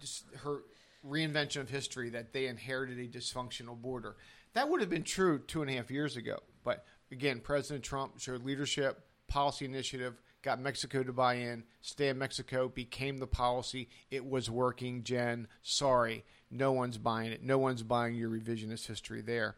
just 0.00 0.24
her 0.42 0.62
reinvention 1.06 1.60
of 1.60 1.70
history 1.70 2.10
that 2.10 2.32
they 2.32 2.46
inherited 2.46 2.98
a 2.98 3.06
dysfunctional 3.06 3.80
border. 3.80 4.16
That 4.54 4.68
would 4.68 4.80
have 4.80 4.90
been 4.90 5.04
true 5.04 5.38
two 5.38 5.62
and 5.62 5.70
a 5.70 5.74
half 5.74 5.90
years 5.90 6.16
ago. 6.16 6.38
But 6.64 6.84
again, 7.10 7.40
President 7.40 7.84
Trump 7.84 8.18
showed 8.18 8.44
leadership, 8.44 9.00
policy 9.28 9.64
initiative, 9.64 10.20
got 10.42 10.60
Mexico 10.60 11.02
to 11.02 11.12
buy 11.12 11.34
in, 11.34 11.64
stay 11.80 12.08
in 12.08 12.18
Mexico, 12.18 12.68
became 12.68 13.18
the 13.18 13.26
policy. 13.26 13.88
It 14.10 14.26
was 14.26 14.50
working, 14.50 15.04
Jen. 15.04 15.48
Sorry, 15.62 16.24
no 16.50 16.72
one's 16.72 16.98
buying 16.98 17.32
it. 17.32 17.42
No 17.42 17.58
one's 17.58 17.82
buying 17.82 18.14
your 18.14 18.28
revisionist 18.28 18.86
history 18.86 19.22
there. 19.22 19.54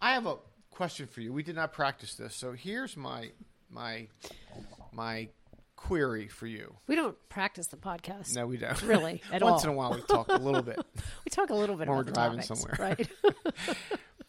I 0.00 0.12
have 0.14 0.26
a 0.26 0.36
question 0.70 1.06
for 1.06 1.20
you. 1.20 1.32
We 1.32 1.42
did 1.42 1.56
not 1.56 1.72
practice 1.72 2.14
this, 2.14 2.34
so 2.34 2.52
here's 2.52 2.96
my 2.96 3.30
my 3.70 4.08
my 4.92 5.28
query 5.76 6.28
for 6.28 6.46
you. 6.46 6.74
we 6.86 6.94
don't 6.94 7.16
practice 7.28 7.66
the 7.68 7.76
podcast. 7.76 8.34
No, 8.34 8.46
we 8.46 8.56
don't. 8.58 8.80
Really, 8.86 9.22
at 9.32 9.42
Once 9.42 9.64
all. 9.64 9.70
in 9.70 9.74
a 9.74 9.76
while, 9.78 9.94
we 9.94 10.02
talk 10.02 10.28
a 10.28 10.36
little 10.36 10.62
bit. 10.62 10.78
We 11.24 11.30
talk 11.30 11.50
a 11.50 11.54
little 11.54 11.76
bit 11.76 11.88
When 11.88 11.96
we're 11.96 12.04
driving 12.04 12.40
topics, 12.40 12.60
somewhere. 12.60 12.76
right? 12.78 13.08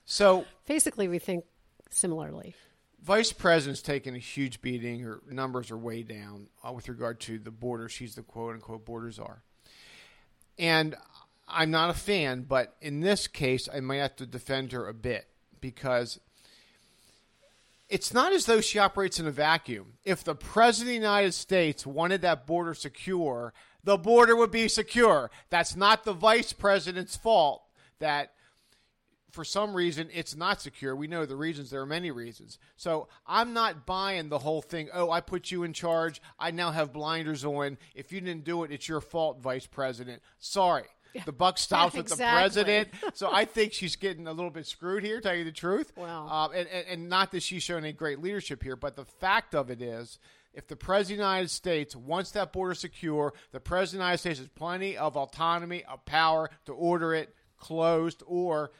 So, 0.06 0.46
Basically, 0.68 1.08
we 1.08 1.20
think 1.20 1.46
similarly. 1.90 2.56
Vice 3.01 3.32
President's 3.34 3.82
taking 3.82 4.16
a 4.16 4.20
huge 4.20 4.62
beating. 4.62 5.00
Her 5.01 5.22
numbers 5.30 5.72
are 5.72 5.78
way 5.78 6.04
down 6.04 6.48
uh, 6.63 6.72
with 6.72 6.88
regard 6.88 7.20
to 7.22 7.40
the 7.40 7.50
border. 7.51 7.90
She's 7.90 8.16
the 8.16 8.22
quote 8.22 8.54
unquote 8.56 8.86
border 8.86 9.12
czar. 9.12 9.42
And 10.60 10.96
I'm 11.48 11.72
not 11.72 11.90
a 11.90 11.94
fan, 11.94 12.44
but 12.44 12.75
in 12.82 13.00
this 13.00 13.28
case, 13.28 13.68
I 13.74 13.80
might 13.80 13.98
have 13.98 14.16
to 14.18 14.25
defend 14.25 14.72
her 14.74 14.88
a 14.88 14.94
bit 14.94 15.28
because 15.62 16.20
it's 17.89 18.13
not 18.13 18.34
as 18.34 18.46
though 18.46 18.62
she 18.62 18.80
operates 18.80 19.20
in 19.20 19.27
a 19.27 19.32
vacuum. 19.32 19.94
If 20.03 20.24
the 20.24 20.36
President 20.36 20.96
of 20.96 21.01
the 21.01 21.08
United 21.08 21.34
States 21.34 21.86
wanted 21.86 22.22
that 22.22 22.48
border 22.48 22.74
secure, 22.74 23.53
the 23.84 23.98
border 23.98 24.36
would 24.36 24.51
be 24.51 24.68
secure. 24.68 25.30
That's 25.50 25.75
not 25.75 26.03
the 26.03 26.13
Vice 26.13 26.53
President's 26.53 27.15
fault 27.15 27.63
that 28.00 28.32
for 29.32 29.44
some 29.44 29.74
reason 29.74 30.10
it's 30.13 30.36
not 30.36 30.62
secure. 30.62 30.96
We 30.96 31.08
know 31.08 31.25
the 31.25 31.36
reasons. 31.36 31.70
There 31.70 31.82
are 31.82 31.86
many 31.86 32.12
reasons. 32.12 32.60
So 32.75 33.08
I'm 33.25 33.53
not 33.53 33.86
buying 33.86 34.30
the 34.30 34.39
whole 34.39 34.62
thing. 34.62 34.89
Oh, 34.94 35.10
I 35.10 35.22
put 35.22 35.51
you 35.51 35.63
in 35.63 35.74
charge. 35.74 36.22
I 36.38 36.51
now 36.51 36.72
have 36.72 36.94
blinders 36.94 37.44
on. 37.46 37.77
If 37.96 38.12
you 38.12 38.22
didn't 38.22 38.44
do 38.44 38.63
it, 38.63 38.72
it's 38.72 38.88
your 38.88 39.01
fault, 39.01 39.41
Vice 39.41 39.68
President. 39.68 40.22
Sorry. 40.39 40.86
The 41.25 41.32
buck 41.32 41.58
stops 41.58 41.96
with 41.96 42.08
the 42.08 42.15
president. 42.18 42.89
So 43.13 43.30
I 43.32 43.46
think 43.46 43.74
she's 43.74 43.96
getting 43.96 44.27
a 44.27 44.34
little 44.34 44.51
bit 44.51 44.65
screwed 44.65 45.03
here, 45.03 45.22
tell 45.22 45.36
you 45.36 45.44
the 45.44 45.51
truth. 45.51 45.91
Wow. 45.96 46.27
Um, 46.27 46.51
and, 46.56 46.68
and, 46.68 46.88
and 46.88 47.10
not 47.10 47.32
that 47.32 47.44
she's 47.44 47.63
shown 47.63 47.80
any 47.80 47.94
great 47.94 48.22
leadership 48.22 48.63
here, 48.63 48.75
but 48.75 48.96
the 48.96 49.06
fact 49.06 49.56
of 49.56 49.70
it 49.70 49.82
is, 49.82 50.20
if 50.53 50.68
the 50.68 50.75
President 50.75 51.22
of 51.22 51.25
the 51.25 51.30
United 51.30 51.51
States 51.51 51.96
wants 51.96 52.32
that 52.32 52.51
border 52.51 52.74
secure, 52.74 53.34
the 53.51 53.60
President 53.60 53.96
of 53.96 54.00
the 54.00 54.03
United 54.06 54.18
States 54.18 54.39
has 54.39 54.48
plenty 54.50 54.98
of 54.98 55.15
autonomy, 55.15 55.84
of 55.86 56.03
power 56.06 56.50
to 56.65 56.74
order 56.74 57.13
it 57.13 57.34
closed 57.58 58.24
or 58.25 58.72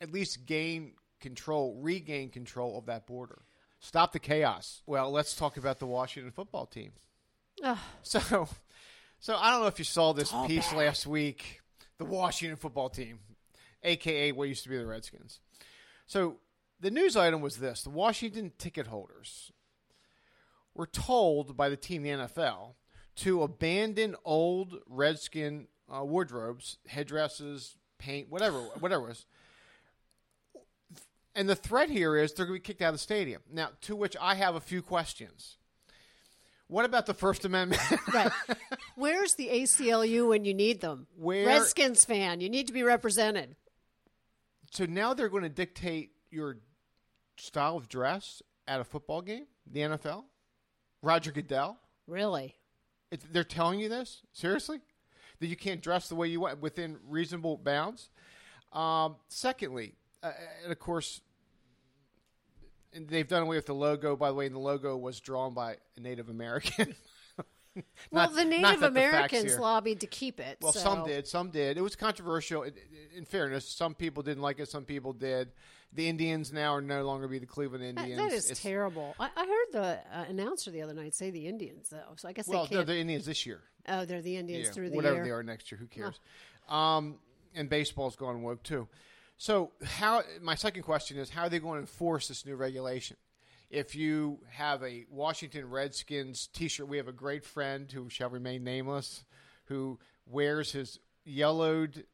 at 0.00 0.12
least 0.12 0.44
gain 0.46 0.92
control, 1.20 1.78
regain 1.80 2.30
control 2.30 2.76
of 2.78 2.86
that 2.86 3.06
border. 3.06 3.42
Stop 3.80 4.12
the 4.12 4.18
chaos. 4.18 4.82
Well, 4.86 5.10
let's 5.10 5.36
talk 5.36 5.56
about 5.56 5.78
the 5.78 5.86
Washington 5.86 6.32
football 6.32 6.66
team. 6.66 6.92
So, 8.02 8.48
so 9.24 9.34
I 9.34 9.50
don't 9.50 9.62
know 9.62 9.68
if 9.68 9.78
you 9.78 9.86
saw 9.86 10.12
this 10.12 10.34
all 10.34 10.46
piece 10.46 10.68
bad. 10.68 10.76
last 10.76 11.06
week. 11.06 11.62
The 11.96 12.04
Washington 12.04 12.58
football 12.58 12.90
team, 12.90 13.20
aka 13.82 14.32
what 14.32 14.48
used 14.48 14.64
to 14.64 14.68
be 14.68 14.76
the 14.76 14.84
Redskins. 14.84 15.40
So 16.06 16.40
the 16.78 16.90
news 16.90 17.16
item 17.16 17.40
was 17.40 17.56
this: 17.56 17.82
the 17.82 17.88
Washington 17.88 18.52
ticket 18.58 18.88
holders 18.88 19.50
were 20.74 20.86
told 20.86 21.56
by 21.56 21.70
the 21.70 21.76
team, 21.78 22.02
the 22.02 22.10
NFL, 22.10 22.74
to 23.16 23.42
abandon 23.42 24.14
old 24.26 24.80
Redskin 24.86 25.68
uh, 25.90 26.04
wardrobes, 26.04 26.76
headdresses, 26.86 27.78
paint, 27.96 28.28
whatever, 28.28 28.58
whatever 28.80 29.04
it 29.04 29.08
was. 29.08 29.26
And 31.34 31.48
the 31.48 31.56
threat 31.56 31.88
here 31.88 32.14
is 32.14 32.34
they're 32.34 32.44
going 32.44 32.60
to 32.60 32.62
be 32.62 32.66
kicked 32.66 32.82
out 32.82 32.88
of 32.88 32.96
the 32.96 32.98
stadium. 32.98 33.40
Now, 33.50 33.70
to 33.82 33.96
which 33.96 34.18
I 34.20 34.34
have 34.34 34.54
a 34.54 34.60
few 34.60 34.82
questions. 34.82 35.56
What 36.74 36.84
about 36.84 37.06
the 37.06 37.14
First 37.14 37.44
Amendment? 37.44 37.80
Right. 38.12 38.32
Where's 38.96 39.34
the 39.34 39.46
ACLU 39.48 40.28
when 40.28 40.44
you 40.44 40.54
need 40.54 40.80
them? 40.80 41.06
Where- 41.16 41.46
Redskins 41.46 42.04
fan, 42.04 42.40
you 42.40 42.48
need 42.48 42.66
to 42.66 42.72
be 42.72 42.82
represented. 42.82 43.54
so 44.72 44.84
now 44.84 45.14
they're 45.14 45.28
going 45.28 45.44
to 45.44 45.48
dictate 45.48 46.10
your 46.32 46.58
style 47.36 47.76
of 47.76 47.88
dress 47.88 48.42
at 48.66 48.80
a 48.80 48.84
football 48.84 49.22
game, 49.22 49.46
the 49.70 49.80
NFL? 49.80 50.24
Roger 51.00 51.30
Goodell. 51.30 51.78
Really? 52.08 52.56
They're 53.30 53.44
telling 53.44 53.78
you 53.78 53.88
this 53.88 54.22
seriously 54.32 54.80
that 55.38 55.46
you 55.46 55.56
can't 55.56 55.80
dress 55.80 56.08
the 56.08 56.16
way 56.16 56.26
you 56.26 56.40
want 56.40 56.60
within 56.60 56.98
reasonable 57.08 57.56
bounds. 57.56 58.10
Um, 58.72 59.14
secondly, 59.28 59.94
uh, 60.24 60.32
and 60.64 60.72
of 60.72 60.78
course, 60.80 61.20
and 62.94 63.08
they've 63.08 63.26
done 63.28 63.42
away 63.42 63.56
with 63.56 63.66
the 63.66 63.74
logo. 63.74 64.16
By 64.16 64.28
the 64.28 64.34
way, 64.34 64.46
and 64.46 64.54
the 64.54 64.60
logo 64.60 64.96
was 64.96 65.20
drawn 65.20 65.52
by 65.54 65.76
a 65.96 66.00
Native 66.00 66.28
American. 66.28 66.94
Well, 68.12 68.28
Not- 68.28 68.36
the 68.36 68.44
Native 68.44 68.62
that 68.62 68.80
the 68.80 68.86
Americans 68.86 69.58
lobbied 69.58 69.98
to 70.02 70.06
keep 70.06 70.38
it. 70.38 70.58
Well, 70.60 70.70
so- 70.72 70.78
some 70.78 71.04
did, 71.04 71.26
some 71.26 71.50
did. 71.50 71.76
It 71.76 71.80
was 71.80 71.96
controversial. 71.96 72.62
In- 72.62 72.72
In 73.16 73.24
fairness, 73.24 73.68
some 73.68 73.96
people 73.96 74.22
didn't 74.22 74.44
like 74.44 74.60
it, 74.60 74.68
some 74.68 74.84
people 74.84 75.12
did. 75.12 75.50
The 75.92 76.08
Indians 76.08 76.52
now 76.52 76.72
are 76.76 76.80
no 76.80 77.02
longer 77.04 77.26
be 77.26 77.40
the 77.40 77.46
Cleveland 77.46 77.82
That- 77.98 78.02
Indians. 78.02 78.20
that 78.20 78.32
is 78.32 78.44
It's- 78.44 78.62
terrible. 78.62 79.16
I, 79.18 79.28
I 79.36 79.44
heard 79.44 79.72
the 79.72 79.98
uh, 80.16 80.24
announcer 80.28 80.70
the 80.70 80.82
other 80.82 80.94
night 80.94 81.16
say 81.16 81.30
the 81.30 81.48
Indians, 81.48 81.88
though. 81.88 82.14
So 82.14 82.28
I 82.28 82.32
guess 82.32 82.46
Well, 82.46 82.66
they 82.66 82.76
they're 82.76 82.84
the 82.84 82.96
Indians 82.96 83.26
this 83.26 83.44
year. 83.44 83.60
oh, 83.88 84.04
they're 84.04 84.22
the 84.22 84.36
Indians 84.36 84.66
Yeah, 84.66 84.72
through 84.72 84.90
the 84.90 84.94
year. 84.94 84.96
whatever 84.96 85.14
year. 85.16 85.24
they 85.24 85.30
are 85.32 85.42
next 85.42 85.72
year. 85.72 85.78
Who 85.80 85.86
cares? 85.88 86.20
Um, 86.68 87.18
and 87.56 87.68
baseball's 87.68 88.14
gone 88.14 88.42
woke 88.42 88.62
too. 88.62 88.86
So, 89.44 89.72
how? 89.84 90.22
My 90.40 90.54
second 90.54 90.84
question 90.84 91.18
is: 91.18 91.28
How 91.28 91.42
are 91.42 91.48
they 91.50 91.58
going 91.58 91.74
to 91.74 91.80
enforce 91.80 92.28
this 92.28 92.46
new 92.46 92.56
regulation? 92.56 93.18
If 93.68 93.94
you 93.94 94.38
have 94.48 94.82
a 94.82 95.04
Washington 95.10 95.68
Redskins 95.68 96.46
T-shirt, 96.46 96.88
we 96.88 96.96
have 96.96 97.08
a 97.08 97.12
great 97.12 97.44
friend 97.44 97.92
who 97.92 98.08
shall 98.08 98.30
remain 98.30 98.64
nameless, 98.64 99.22
who 99.66 99.98
wears 100.24 100.72
his 100.72 100.98
yellowed. 101.26 102.06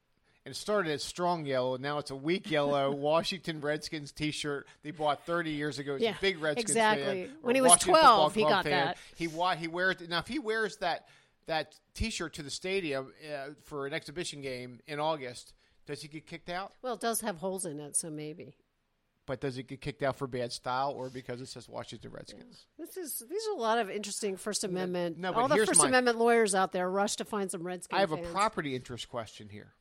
And 0.45 0.57
started 0.57 0.91
as 0.91 1.05
strong 1.05 1.47
yellow, 1.47 1.77
now 1.77 1.99
it's 1.99 2.11
a 2.11 2.17
weak 2.17 2.51
yellow 2.51 2.91
Washington 2.97 3.61
Redskins 3.61 4.11
T-shirt 4.11 4.67
they 4.83 4.91
bought 4.91 5.25
30 5.25 5.51
years 5.51 5.79
ago. 5.79 5.95
He's 5.95 6.03
Yeah, 6.03 6.17
a 6.19 6.21
big 6.21 6.43
Redskins 6.43 6.71
exactly. 6.71 7.27
fan. 7.27 7.37
When 7.43 7.55
he 7.55 7.61
was 7.61 7.71
Washington 7.71 8.01
12, 8.01 8.35
he 8.35 8.43
got 8.43 8.65
fan. 8.65 8.73
that. 8.73 8.97
He 9.15 9.27
he 9.27 9.69
wears 9.69 9.97
now 10.09 10.19
if 10.19 10.27
he 10.27 10.41
wears 10.41 10.79
that 10.79 11.07
that 11.47 11.79
T-shirt 11.95 12.35
to 12.35 12.43
the 12.43 12.51
stadium 12.51 13.13
uh, 13.25 13.51
for 13.63 13.87
an 13.87 13.93
exhibition 13.93 14.41
game 14.41 14.81
in 14.89 14.99
August, 14.99 15.53
does 15.91 16.03
he 16.03 16.09
get 16.09 16.27
kicked 16.27 16.49
out? 16.49 16.73
Well, 16.83 16.95
it 16.95 17.01
does 17.01 17.21
have 17.21 17.37
holes 17.37 17.67
in 17.67 17.81
it, 17.81 17.97
so 17.97 18.11
maybe. 18.11 18.57
But 19.27 19.41
does 19.41 19.55
he 19.55 19.63
get 19.63 19.81
kicked 19.81 20.03
out 20.03 20.17
for 20.17 20.27
bad 20.27 20.51
style 20.51 20.91
or 20.91 21.09
because 21.09 21.41
it 21.41 21.47
says 21.47 21.69
Washington 21.69 22.11
Redskins? 22.11 22.67
This 22.79 22.97
is 22.97 23.23
these 23.31 23.47
are 23.49 23.57
a 23.57 23.61
lot 23.61 23.79
of 23.79 23.89
interesting 23.89 24.37
First 24.37 24.65
Amendment. 24.65 25.19
no, 25.19 25.33
but 25.33 25.41
all 25.41 25.49
the 25.49 25.65
First 25.65 25.81
my- 25.83 25.89
Amendment 25.89 26.19
lawyers 26.19 26.55
out 26.55 26.73
there 26.73 26.91
rush 26.91 27.17
to 27.17 27.25
find 27.25 27.51
some 27.51 27.63
Redskins. 27.63 27.97
I 27.97 28.01
have 28.01 28.13
a 28.13 28.17
property 28.17 28.75
interest 28.75 29.09
question 29.09 29.49
here. 29.49 29.75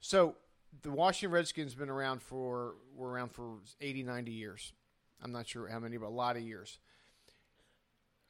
So 0.00 0.36
the 0.82 0.90
Washington 0.90 1.32
Redskins 1.34 1.72
have 1.72 1.78
been 1.78 1.90
around 1.90 2.22
for 2.22 2.74
were 2.94 3.10
around 3.10 3.32
for 3.32 3.58
80, 3.80 4.02
90 4.02 4.32
years. 4.32 4.72
I'm 5.22 5.32
not 5.32 5.46
sure 5.46 5.68
how 5.68 5.78
many, 5.78 5.96
but 5.96 6.06
a 6.06 6.08
lot 6.08 6.36
of 6.36 6.42
years. 6.42 6.78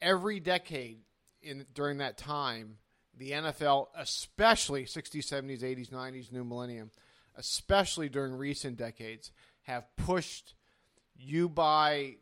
Every 0.00 0.40
decade 0.40 0.98
in 1.42 1.64
during 1.72 1.98
that 1.98 2.18
time, 2.18 2.78
the 3.16 3.30
NFL, 3.32 3.88
especially 3.96 4.84
60s, 4.84 5.26
70s, 5.26 5.62
80s, 5.62 5.90
90s, 5.90 6.32
new 6.32 6.44
millennium, 6.44 6.90
especially 7.36 8.08
during 8.08 8.34
recent 8.34 8.76
decades, 8.76 9.32
have 9.62 9.84
pushed 9.96 10.54
you 11.16 11.48
buy 11.48 12.16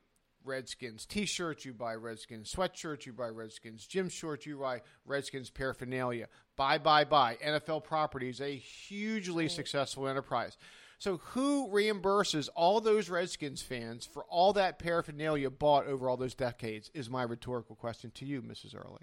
Redskins 0.44 1.06
t-shirts, 1.06 1.64
you 1.64 1.72
buy 1.72 1.94
Redskins 1.94 2.52
sweatshirts, 2.54 3.06
you 3.06 3.12
buy 3.12 3.28
Redskins 3.28 3.86
gym 3.86 4.08
shorts, 4.08 4.46
you 4.46 4.58
buy 4.58 4.82
Redskins 5.04 5.50
paraphernalia. 5.50 6.28
Buy, 6.56 6.78
buy, 6.78 7.04
buy. 7.04 7.36
NFL 7.44 7.84
properties, 7.84 8.40
a 8.40 8.54
hugely 8.56 9.48
successful 9.48 10.06
enterprise. 10.06 10.56
So 10.98 11.18
who 11.18 11.68
reimburses 11.68 12.48
all 12.54 12.80
those 12.80 13.10
Redskins 13.10 13.62
fans 13.62 14.06
for 14.06 14.24
all 14.24 14.52
that 14.52 14.78
paraphernalia 14.78 15.50
bought 15.50 15.86
over 15.86 16.08
all 16.08 16.16
those 16.16 16.34
decades 16.34 16.90
is 16.94 17.10
my 17.10 17.22
rhetorical 17.22 17.74
question 17.74 18.10
to 18.12 18.24
you, 18.24 18.42
Mrs. 18.42 18.74
Ehrlich. 18.74 19.02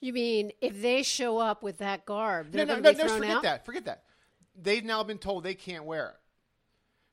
You 0.00 0.12
mean 0.12 0.52
if 0.60 0.80
they 0.82 1.02
show 1.02 1.38
up 1.38 1.62
with 1.62 1.78
that 1.78 2.04
garb, 2.04 2.52
they're 2.52 2.66
no, 2.66 2.76
no, 2.76 2.82
going 2.82 2.96
no, 2.98 3.04
no, 3.06 3.14
forget 3.16 3.30
out? 3.36 3.42
that. 3.42 3.64
Forget 3.64 3.84
that. 3.86 4.02
They've 4.60 4.84
now 4.84 5.02
been 5.02 5.18
told 5.18 5.44
they 5.44 5.54
can't 5.54 5.84
wear 5.84 6.08
it. 6.10 6.16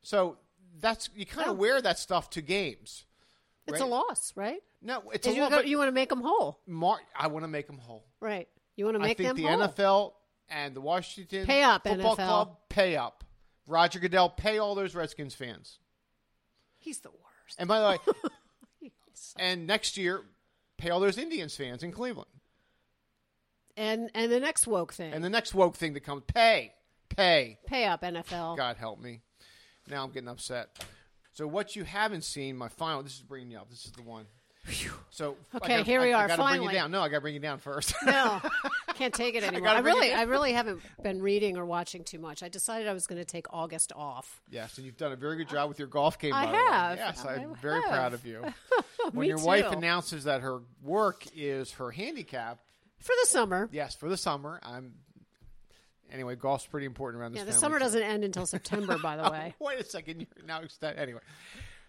So 0.03 0.37
that's 0.79 1.09
you 1.15 1.25
kind 1.25 1.47
of 1.49 1.55
Oh. 1.55 1.59
wear 1.59 1.81
that 1.81 1.97
stuff 1.99 2.29
to 2.31 2.41
games. 2.41 3.05
It's 3.67 3.73
right? 3.73 3.81
a 3.81 3.85
loss, 3.85 4.33
right? 4.35 4.61
No, 4.81 5.03
it's 5.11 5.25
a 5.25 5.29
And 5.29 5.37
you, 5.37 5.43
lot. 5.43 5.51
go- 5.51 5.59
you 5.61 5.77
want 5.77 5.87
to 5.87 5.91
make 5.93 6.09
them 6.09 6.21
whole, 6.21 6.59
Mar- 6.65 6.99
I 7.15 7.27
want 7.27 7.43
to 7.43 7.47
make 7.47 7.67
them 7.67 7.77
whole. 7.77 8.03
right? 8.19 8.49
You 8.75 8.85
want 8.85 8.95
to 8.95 8.99
make 8.99 9.17
them. 9.17 9.25
I 9.27 9.29
think 9.29 9.47
them 9.47 9.57
the 9.59 9.65
whole. 9.83 10.11
NFL 10.11 10.13
and 10.49 10.75
the 10.75 10.81
Washington 10.81 11.45
Pay 11.45 11.61
up, 11.63 11.83
Football 11.83 12.15
NFL. 12.15 12.25
Club 12.27 12.57
pay 12.69 12.95
up. 12.97 13.23
Roger 13.67 13.99
Goodell 13.99 14.29
pay 14.29 14.57
all 14.57 14.73
those 14.75 14.95
Redskins 14.95 15.35
fans. 15.35 15.77
He's 16.79 16.99
the 16.99 17.11
worst. 17.11 17.57
And 17.59 17.67
by 17.67 17.79
the 17.79 17.99
way, 18.81 18.89
and 19.37 19.67
next 19.67 19.97
year 19.97 20.23
pay 20.77 20.89
all 20.89 20.99
those 20.99 21.17
Indians 21.19 21.55
fans 21.55 21.83
in 21.83 21.91
Cleveland. 21.91 22.29
And 23.81 24.11
and 24.13 24.31
the 24.31 24.39
next 24.39 24.67
woke 24.67 24.93
thing, 24.93 25.11
And 25.13 25.23
the 25.23 25.29
next 25.29 25.53
woke 25.55 25.75
thing 25.75 25.93
that 25.93 26.01
comes, 26.01 26.21
pay, 26.27 26.73
pay. 27.09 27.57
pay 27.65 27.85
up 27.85 28.01
NFL. 28.03 28.55
God 28.57 28.77
help 28.77 28.99
me. 28.99 29.21
Now 29.89 30.03
I'm 30.03 30.11
getting 30.11 30.29
upset. 30.29 30.83
So 31.33 31.47
what 31.47 31.75
you 31.75 31.83
haven't 31.83 32.23
seen, 32.23 32.55
my 32.57 32.67
final. 32.67 33.01
This 33.01 33.15
is 33.15 33.21
bringing 33.21 33.49
you 33.51 33.57
up. 33.57 33.69
This 33.69 33.85
is 33.85 33.91
the 33.93 34.03
one. 34.03 34.25
So 35.09 35.35
I 35.53 35.57
Okay, 35.57 35.67
gotta- 35.69 35.83
here 35.83 36.01
we 36.01 36.13
I, 36.13 36.19
I 36.19 36.23
are, 36.23 36.27
gotta 36.27 36.41
bring 36.43 36.49
finally. 36.49 36.67
you 36.67 36.79
down. 36.79 36.91
No, 36.91 37.01
I 37.01 37.09
got 37.09 37.17
to 37.17 37.21
bring 37.21 37.33
you 37.33 37.39
down 37.39 37.57
first. 37.57 37.95
No, 38.05 38.39
can't 38.93 39.11
take 39.13 39.33
it 39.33 39.43
anymore. 39.43 39.61
gotta 39.73 39.77
I, 39.77 39.79
it 39.79 39.83
really. 39.85 40.13
I 40.13 40.21
really 40.23 40.53
haven't 40.53 40.81
been 41.01 41.19
reading 41.19 41.57
or 41.57 41.65
watching 41.65 42.03
too 42.03 42.19
much. 42.19 42.43
I 42.43 42.49
decided 42.49 42.87
I 42.87 42.93
was 42.93 43.07
going 43.07 43.19
to 43.19 43.25
take 43.25 43.47
August 43.51 43.91
off. 43.95 44.39
yes, 44.51 44.77
and 44.77 44.85
you've 44.85 44.97
done 44.97 45.11
a 45.13 45.15
very 45.15 45.37
good 45.37 45.49
job 45.49 45.67
with 45.67 45.79
your 45.79 45.87
golf 45.87 46.19
game. 46.19 46.33
I 46.35 46.45
by 46.45 46.51
the 46.51 46.57
way. 46.57 46.63
have. 46.69 46.97
Yes, 46.99 47.25
I 47.25 47.35
I'm 47.37 47.55
very 47.55 47.81
have. 47.81 47.89
proud 47.89 48.13
of 48.13 48.23
you. 48.25 48.43
when 49.13 49.23
Me 49.23 49.27
your 49.29 49.39
wife 49.43 49.65
too. 49.71 49.77
announces 49.77 50.25
that 50.25 50.41
her 50.41 50.59
work 50.83 51.23
is 51.35 51.71
her 51.73 51.89
handicap, 51.89 52.59
for 53.01 53.13
the 53.21 53.27
summer. 53.27 53.69
yes, 53.71 53.95
for 53.95 54.09
the 54.09 54.17
summer. 54.17 54.59
I'm 54.63 54.93
anyway. 56.11 56.35
Golf's 56.35 56.65
pretty 56.65 56.85
important 56.85 57.21
around 57.21 57.33
this. 57.33 57.39
Yeah, 57.39 57.45
the 57.45 57.53
summer 57.53 57.77
too. 57.77 57.85
doesn't 57.85 58.03
end 58.03 58.23
until 58.23 58.45
September, 58.45 58.97
by 58.97 59.17
the 59.17 59.27
oh, 59.29 59.31
way. 59.31 59.55
Wait 59.59 59.79
a 59.79 59.85
second. 59.85 60.21
You're 60.35 60.45
now 60.45 60.61
extend 60.61 60.97
anyway. 60.97 61.21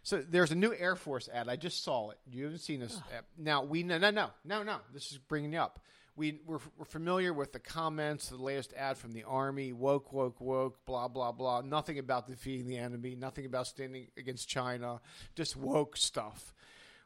So 0.02 0.20
there's 0.20 0.50
a 0.50 0.56
new 0.56 0.74
Air 0.74 0.96
Force 0.96 1.28
ad. 1.32 1.48
I 1.48 1.56
just 1.56 1.84
saw 1.84 2.10
it. 2.10 2.18
You 2.30 2.44
haven't 2.44 2.60
seen 2.60 2.80
this. 2.80 2.96
Ad. 3.16 3.24
Now 3.38 3.62
we 3.62 3.82
no 3.82 3.98
no 3.98 4.10
no 4.10 4.30
no 4.44 4.62
no. 4.62 4.78
This 4.92 5.12
is 5.12 5.18
bringing 5.18 5.52
you 5.52 5.60
up. 5.60 5.80
We 6.16 6.40
we're, 6.44 6.58
we're 6.76 6.84
familiar 6.84 7.32
with 7.32 7.52
the 7.52 7.58
comments, 7.58 8.28
the 8.28 8.36
latest 8.36 8.74
ad 8.74 8.98
from 8.98 9.12
the 9.12 9.24
Army. 9.24 9.72
Woke 9.72 10.12
woke 10.12 10.40
woke. 10.40 10.84
Blah 10.84 11.08
blah 11.08 11.32
blah. 11.32 11.60
Nothing 11.60 11.98
about 11.98 12.26
defeating 12.26 12.66
the 12.66 12.78
enemy. 12.78 13.14
Nothing 13.14 13.46
about 13.46 13.66
standing 13.66 14.08
against 14.16 14.48
China. 14.48 15.00
Just 15.34 15.56
woke 15.56 15.96
stuff. 15.96 16.54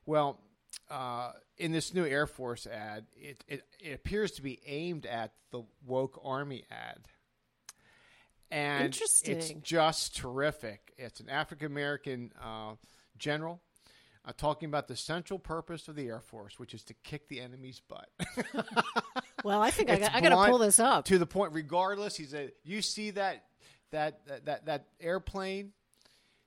Well. 0.05 0.41
Uh, 0.89 1.33
in 1.59 1.73
this 1.73 1.93
new 1.93 2.05
Air 2.05 2.27
Force 2.27 2.67
ad, 2.67 3.07
it, 3.17 3.43
it, 3.49 3.63
it 3.81 3.93
appears 3.95 4.33
to 4.33 4.43
be 4.43 4.61
aimed 4.67 5.05
at 5.05 5.33
the 5.51 5.63
woke 5.85 6.21
Army 6.25 6.65
ad 6.71 7.09
and 8.51 8.85
Interesting. 8.85 9.37
it's 9.37 9.53
just 9.63 10.17
terrific. 10.17 10.93
It's 10.97 11.21
an 11.21 11.29
African 11.29 11.67
American 11.67 12.33
uh, 12.41 12.75
general 13.19 13.61
uh, 14.25 14.33
talking 14.37 14.69
about 14.69 14.89
the 14.89 14.97
central 14.97 15.39
purpose 15.39 15.89
of 15.89 15.97
the 15.97 16.09
Air 16.09 16.21
Force, 16.21 16.59
which 16.59 16.73
is 16.75 16.85
to 16.85 16.95
kick 17.03 17.29
the 17.29 17.41
enemy's 17.41 17.81
butt. 17.81 18.09
Well, 19.45 19.63
I 19.63 19.71
think 19.71 19.91
I 19.91 19.99
got, 19.99 20.13
I 20.13 20.21
got 20.21 20.31
to 20.31 20.51
pull 20.51 20.59
this 20.59 20.81
up. 20.81 21.05
to 21.05 21.19
the 21.19 21.27
point. 21.27 21.53
Regardless, 21.53 22.17
he 22.17 22.25
said, 22.25 22.51
"You 22.65 22.83
see 22.83 23.11
that 23.13 23.45
that 23.93 24.27
that 24.27 24.47
that, 24.47 24.67
that 24.67 24.87
airplane." 25.01 25.73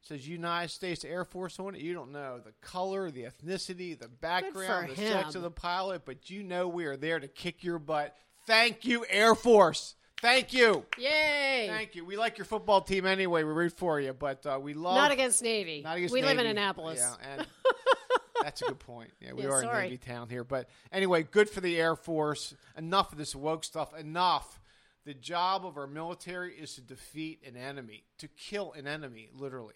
Says 0.01 0.27
United 0.27 0.69
States 0.69 1.03
Air 1.05 1.25
Force 1.25 1.59
on 1.59 1.75
it. 1.75 1.81
You 1.81 1.93
don't 1.93 2.11
know 2.11 2.39
the 2.43 2.53
color, 2.61 3.11
the 3.11 3.23
ethnicity, 3.23 3.99
the 3.99 4.07
background, 4.07 4.89
the 4.89 4.95
for 4.95 5.01
sex 5.01 5.35
of 5.35 5.41
the 5.41 5.51
pilot, 5.51 6.03
but 6.05 6.29
you 6.29 6.41
know 6.43 6.67
we 6.67 6.85
are 6.85 6.95
there 6.97 7.19
to 7.19 7.27
kick 7.27 7.63
your 7.63 7.79
butt. 7.79 8.15
Thank 8.47 8.85
you, 8.85 9.05
Air 9.09 9.35
Force. 9.35 9.95
Thank 10.21 10.53
you. 10.53 10.85
Yay! 10.97 11.67
Thank 11.69 11.95
you. 11.95 12.03
We 12.05 12.17
like 12.17 12.37
your 12.37 12.45
football 12.45 12.81
team 12.81 13.05
anyway. 13.05 13.43
We 13.43 13.51
root 13.53 13.77
for 13.77 13.99
you, 14.01 14.13
but 14.13 14.45
uh, 14.45 14.59
we 14.61 14.73
love 14.73 14.95
Not 14.95 15.11
against 15.11 15.41
Navy. 15.43 15.81
not 15.83 15.97
against 15.97 16.13
we 16.13 16.21
live 16.21 16.39
in 16.39 16.45
Annapolis. 16.45 16.99
Yeah, 16.99 17.31
and 17.37 17.47
that's 18.43 18.61
a 18.61 18.65
good 18.65 18.79
point. 18.79 19.11
Yeah, 19.21 19.33
we 19.33 19.43
Yeah, 19.43 19.49
are 19.49 19.61
sorry. 19.63 19.79
a 19.85 19.89
Navy 19.89 19.97
town 19.97 20.27
here, 20.29 20.43
but 20.43 20.69
anyway, 20.91 21.23
good 21.23 21.49
for 21.49 21.61
the 21.61 21.79
Air 21.79 21.95
Force. 21.95 22.53
Enough 22.77 23.11
of 23.13 23.17
this 23.17 23.35
woke 23.35 23.63
stuff. 23.63 23.93
Enough. 23.97 24.59
The 25.05 25.13
job 25.13 25.65
of 25.65 25.77
our 25.77 25.87
military 25.87 26.53
is 26.53 26.75
to 26.75 26.81
defeat 26.81 27.41
an 27.47 27.55
enemy, 27.55 28.03
to 28.17 28.27
kill 28.27 28.73
an 28.73 28.85
enemy, 28.87 29.29
literally. 29.33 29.73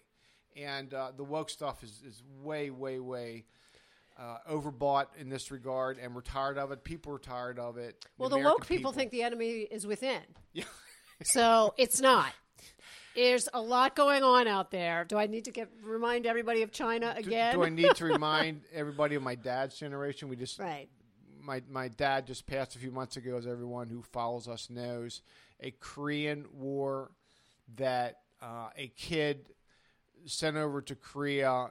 And 0.56 0.92
uh, 0.94 1.12
the 1.16 1.24
woke 1.24 1.50
stuff 1.50 1.82
is, 1.82 2.02
is 2.06 2.22
way, 2.42 2.70
way, 2.70 3.00
way 3.00 3.44
uh, 4.16 4.38
overbought 4.48 5.06
in 5.18 5.28
this 5.28 5.50
regard, 5.50 5.98
and 5.98 6.14
we're 6.14 6.20
tired 6.20 6.58
of 6.58 6.70
it. 6.70 6.84
People 6.84 7.14
are 7.14 7.18
tired 7.18 7.58
of 7.58 7.76
it. 7.78 8.04
well, 8.18 8.28
the 8.28 8.36
American 8.36 8.52
woke 8.52 8.66
people, 8.66 8.92
think 8.92 9.10
the 9.10 9.22
enemy 9.22 9.66
is 9.70 9.86
within. 9.86 10.22
Yeah. 10.52 10.64
So 11.22 11.74
it's 11.76 12.00
not. 12.00 12.32
There's 13.14 13.48
a 13.54 13.60
lot 13.60 13.94
going 13.94 14.24
on 14.24 14.48
out 14.48 14.72
there. 14.72 15.04
Do 15.04 15.16
I 15.16 15.26
need 15.26 15.44
to 15.44 15.52
get 15.52 15.68
remind 15.84 16.26
everybody 16.26 16.62
of 16.62 16.72
China 16.72 17.14
Do, 17.14 17.28
again? 17.28 17.54
do 17.54 17.62
I 17.62 17.68
need 17.68 17.94
to 17.94 18.04
remind 18.12 18.62
everybody 18.72 19.14
of 19.14 19.22
my 19.22 19.36
dad's 19.36 19.78
generation? 19.78 20.28
We 20.28 20.36
just 20.36 20.58
right. 20.58 20.88
my 21.40 21.62
my 21.70 21.88
dad 21.88 22.26
just 22.26 22.46
passed 22.46 22.74
a 22.74 22.78
few 22.80 22.90
months 22.90 23.16
ago, 23.16 23.36
as 23.36 23.46
everyone 23.46 23.88
who 23.88 24.02
follows 24.02 24.48
us 24.48 24.68
knows, 24.68 25.22
a 25.60 25.70
Korean 25.70 26.46
War 26.52 27.12
that 27.76 28.16
uh, 28.42 28.70
a 28.76 28.88
kid 28.88 29.48
sent 30.26 30.56
over 30.56 30.80
to 30.82 30.94
Korea 30.94 31.68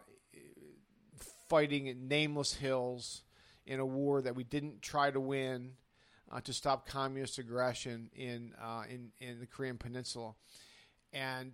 fighting 1.49 1.87
in 1.87 2.07
nameless 2.07 2.53
hills 2.53 3.23
in 3.65 3.79
a 3.79 3.85
war 3.85 4.21
that 4.21 4.35
we 4.35 4.43
didn't 4.43 4.81
try 4.81 5.11
to 5.11 5.19
win 5.19 5.73
uh, 6.31 6.41
to 6.41 6.53
stop 6.53 6.87
communist 6.87 7.37
aggression 7.37 8.09
in, 8.15 8.53
uh, 8.61 8.83
in 8.89 9.11
in 9.19 9.39
the 9.39 9.45
Korean 9.45 9.77
Peninsula, 9.77 10.33
and 11.11 11.53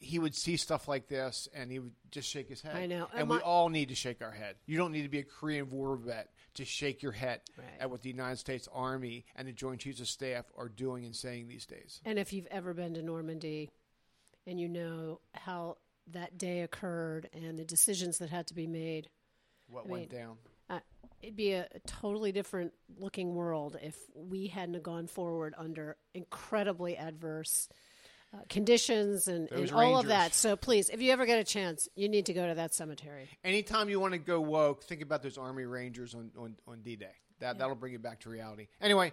he 0.00 0.18
would 0.18 0.34
see 0.34 0.56
stuff 0.56 0.88
like 0.88 1.06
this 1.06 1.48
and 1.54 1.70
he 1.70 1.78
would 1.78 1.92
just 2.10 2.28
shake 2.28 2.48
his 2.48 2.60
head. 2.60 2.74
I 2.74 2.86
know. 2.86 3.08
and 3.12 3.20
And 3.20 3.30
we 3.30 3.36
my- 3.36 3.42
all 3.42 3.68
need 3.68 3.88
to 3.90 3.94
shake 3.94 4.20
our 4.20 4.32
head. 4.32 4.56
You 4.66 4.76
don't 4.76 4.90
need 4.90 5.02
to 5.04 5.08
be 5.08 5.20
a 5.20 5.24
Korean 5.24 5.70
War 5.70 5.94
vet 5.96 6.28
to 6.54 6.64
shake 6.64 7.04
your 7.04 7.12
head 7.12 7.40
Right. 7.56 7.66
at 7.78 7.88
what 7.88 8.02
the 8.02 8.08
United 8.10 8.38
States 8.38 8.68
Army 8.72 9.24
and 9.36 9.46
the 9.46 9.52
Joint 9.52 9.80
Chiefs 9.80 10.00
of 10.00 10.08
Staff 10.08 10.46
are 10.56 10.68
doing 10.68 11.04
and 11.04 11.14
saying 11.14 11.46
these 11.46 11.66
days. 11.66 12.00
And 12.04 12.18
if 12.18 12.32
you've 12.32 12.48
ever 12.48 12.74
been 12.74 12.94
to 12.94 13.02
Normandy 13.02 13.70
and 14.44 14.58
you 14.58 14.68
know 14.68 15.20
how 15.34 15.76
that 16.10 16.38
day 16.38 16.60
occurred 16.60 17.28
and 17.32 17.58
the 17.58 17.64
decisions 17.64 18.18
that 18.18 18.30
had 18.30 18.46
to 18.48 18.54
be 18.54 18.66
made, 18.66 19.08
What 19.68 19.86
I 19.86 19.88
went 19.88 20.12
mean, 20.12 20.20
down? 20.20 20.36
uh, 20.70 20.80
it'd 21.22 21.36
be 21.36 21.52
a, 21.52 21.66
a 21.74 21.78
totally 21.86 22.32
different 22.32 22.72
looking 22.98 23.34
world 23.34 23.76
if 23.82 23.96
we 24.14 24.48
hadn't 24.48 24.82
gone 24.82 25.06
forward 25.06 25.54
under 25.56 25.96
incredibly 26.14 26.96
adverse 26.96 27.68
uh, 28.34 28.38
conditions 28.48 29.28
and, 29.28 29.50
and 29.52 29.70
all 29.72 29.98
of 29.98 30.06
that. 30.06 30.34
So 30.34 30.56
please, 30.56 30.88
if 30.88 31.02
you 31.02 31.12
ever 31.12 31.26
get 31.26 31.38
a 31.38 31.44
chance, 31.44 31.88
you 31.94 32.08
need 32.08 32.26
to 32.26 32.32
go 32.32 32.46
to 32.48 32.54
that 32.54 32.74
cemetery. 32.74 33.28
Anytime 33.44 33.88
you 33.88 34.00
want 34.00 34.12
to 34.14 34.18
go 34.18 34.40
woke, 34.40 34.84
think 34.84 35.02
about 35.02 35.22
those 35.22 35.36
Army 35.36 35.64
Rangers 35.64 36.14
on, 36.14 36.30
on, 36.38 36.56
on 36.66 36.80
D 36.80 36.96
Day. 36.96 37.14
That, 37.40 37.58
That'll 37.58 37.74
bring 37.74 37.92
you 37.92 37.98
back 37.98 38.20
to 38.20 38.30
reality. 38.30 38.68
Anyway, 38.80 39.12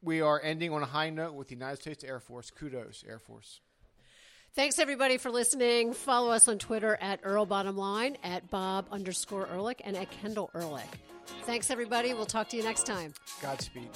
we 0.00 0.20
are 0.22 0.40
ending 0.42 0.72
on 0.72 0.82
a 0.82 0.86
high 0.86 1.10
note 1.10 1.34
with 1.34 1.48
the 1.48 1.54
United 1.54 1.80
States 1.80 2.02
Air 2.04 2.20
Force. 2.20 2.50
Kudos, 2.50 3.04
Air 3.08 3.18
Force. 3.18 3.60
Thanks 4.56 4.78
everybody 4.78 5.18
for 5.18 5.30
listening. 5.30 5.92
Follow 5.92 6.30
us 6.30 6.48
on 6.48 6.58
Twitter 6.58 6.96
at 7.02 7.20
Earl 7.22 7.44
Bottom 7.44 7.76
Line, 7.76 8.16
at 8.24 8.48
Bob 8.48 8.86
underscore 8.90 9.46
Ehrlich, 9.48 9.82
and 9.84 9.94
at 9.94 10.10
Kendall 10.10 10.50
Ehrlich. 10.54 10.88
Thanks 11.42 11.70
everybody. 11.70 12.14
We'll 12.14 12.24
talk 12.24 12.48
to 12.48 12.56
you 12.56 12.62
next 12.62 12.86
time. 12.86 13.12
Godspeed. 13.42 13.90